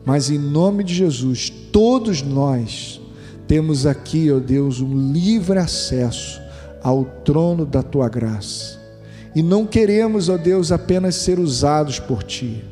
[0.06, 3.02] Mas em nome de Jesus, todos nós
[3.50, 6.40] temos aqui, ó Deus, um livre acesso
[6.82, 8.80] ao trono da tua graça.
[9.36, 12.64] E não queremos, ó Deus, apenas ser usados por ti,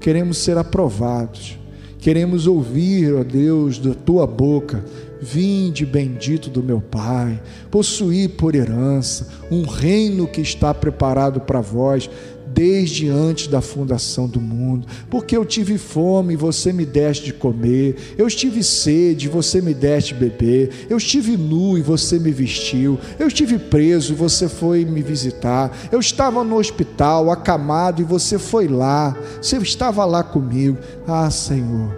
[0.00, 1.56] queremos ser aprovados,
[2.00, 4.84] queremos ouvir, ó Deus, da tua boca.
[5.22, 7.40] Vinde, bendito do meu Pai,
[7.70, 12.08] possuí por herança um reino que está preparado para vós
[12.52, 17.32] desde antes da fundação do mundo, porque eu tive fome e você me deste de
[17.32, 22.18] comer, eu estive sede e você me deste de beber, eu estive nu e você
[22.18, 28.00] me vestiu, eu estive preso e você foi me visitar, eu estava no hospital, acamado
[28.00, 30.78] e você foi lá, você estava lá comigo.
[31.06, 31.96] Ah, Senhor,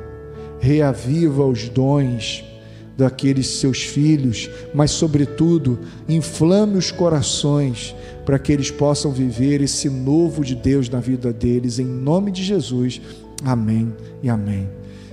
[0.60, 2.44] reaviva os dons
[2.96, 5.78] daqueles seus filhos, mas, sobretudo,
[6.08, 11.78] inflame os corações para que eles possam viver esse novo de Deus na vida deles,
[11.78, 13.00] em nome de Jesus.
[13.44, 14.68] Amém e amém.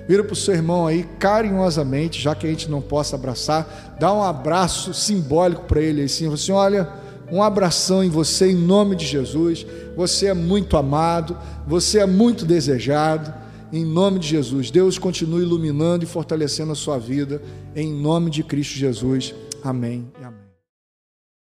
[0.07, 4.13] Vira para o seu irmão aí carinhosamente, já que a gente não possa abraçar, dá
[4.13, 6.89] um abraço simbólico para ele assim, assim, olha,
[7.31, 9.65] um abração em você em nome de Jesus.
[9.95, 13.38] Você é muito amado, você é muito desejado
[13.71, 14.71] em nome de Jesus.
[14.71, 17.41] Deus continue iluminando e fortalecendo a sua vida,
[17.75, 19.33] em nome de Cristo Jesus.
[19.63, 20.48] Amém e amém.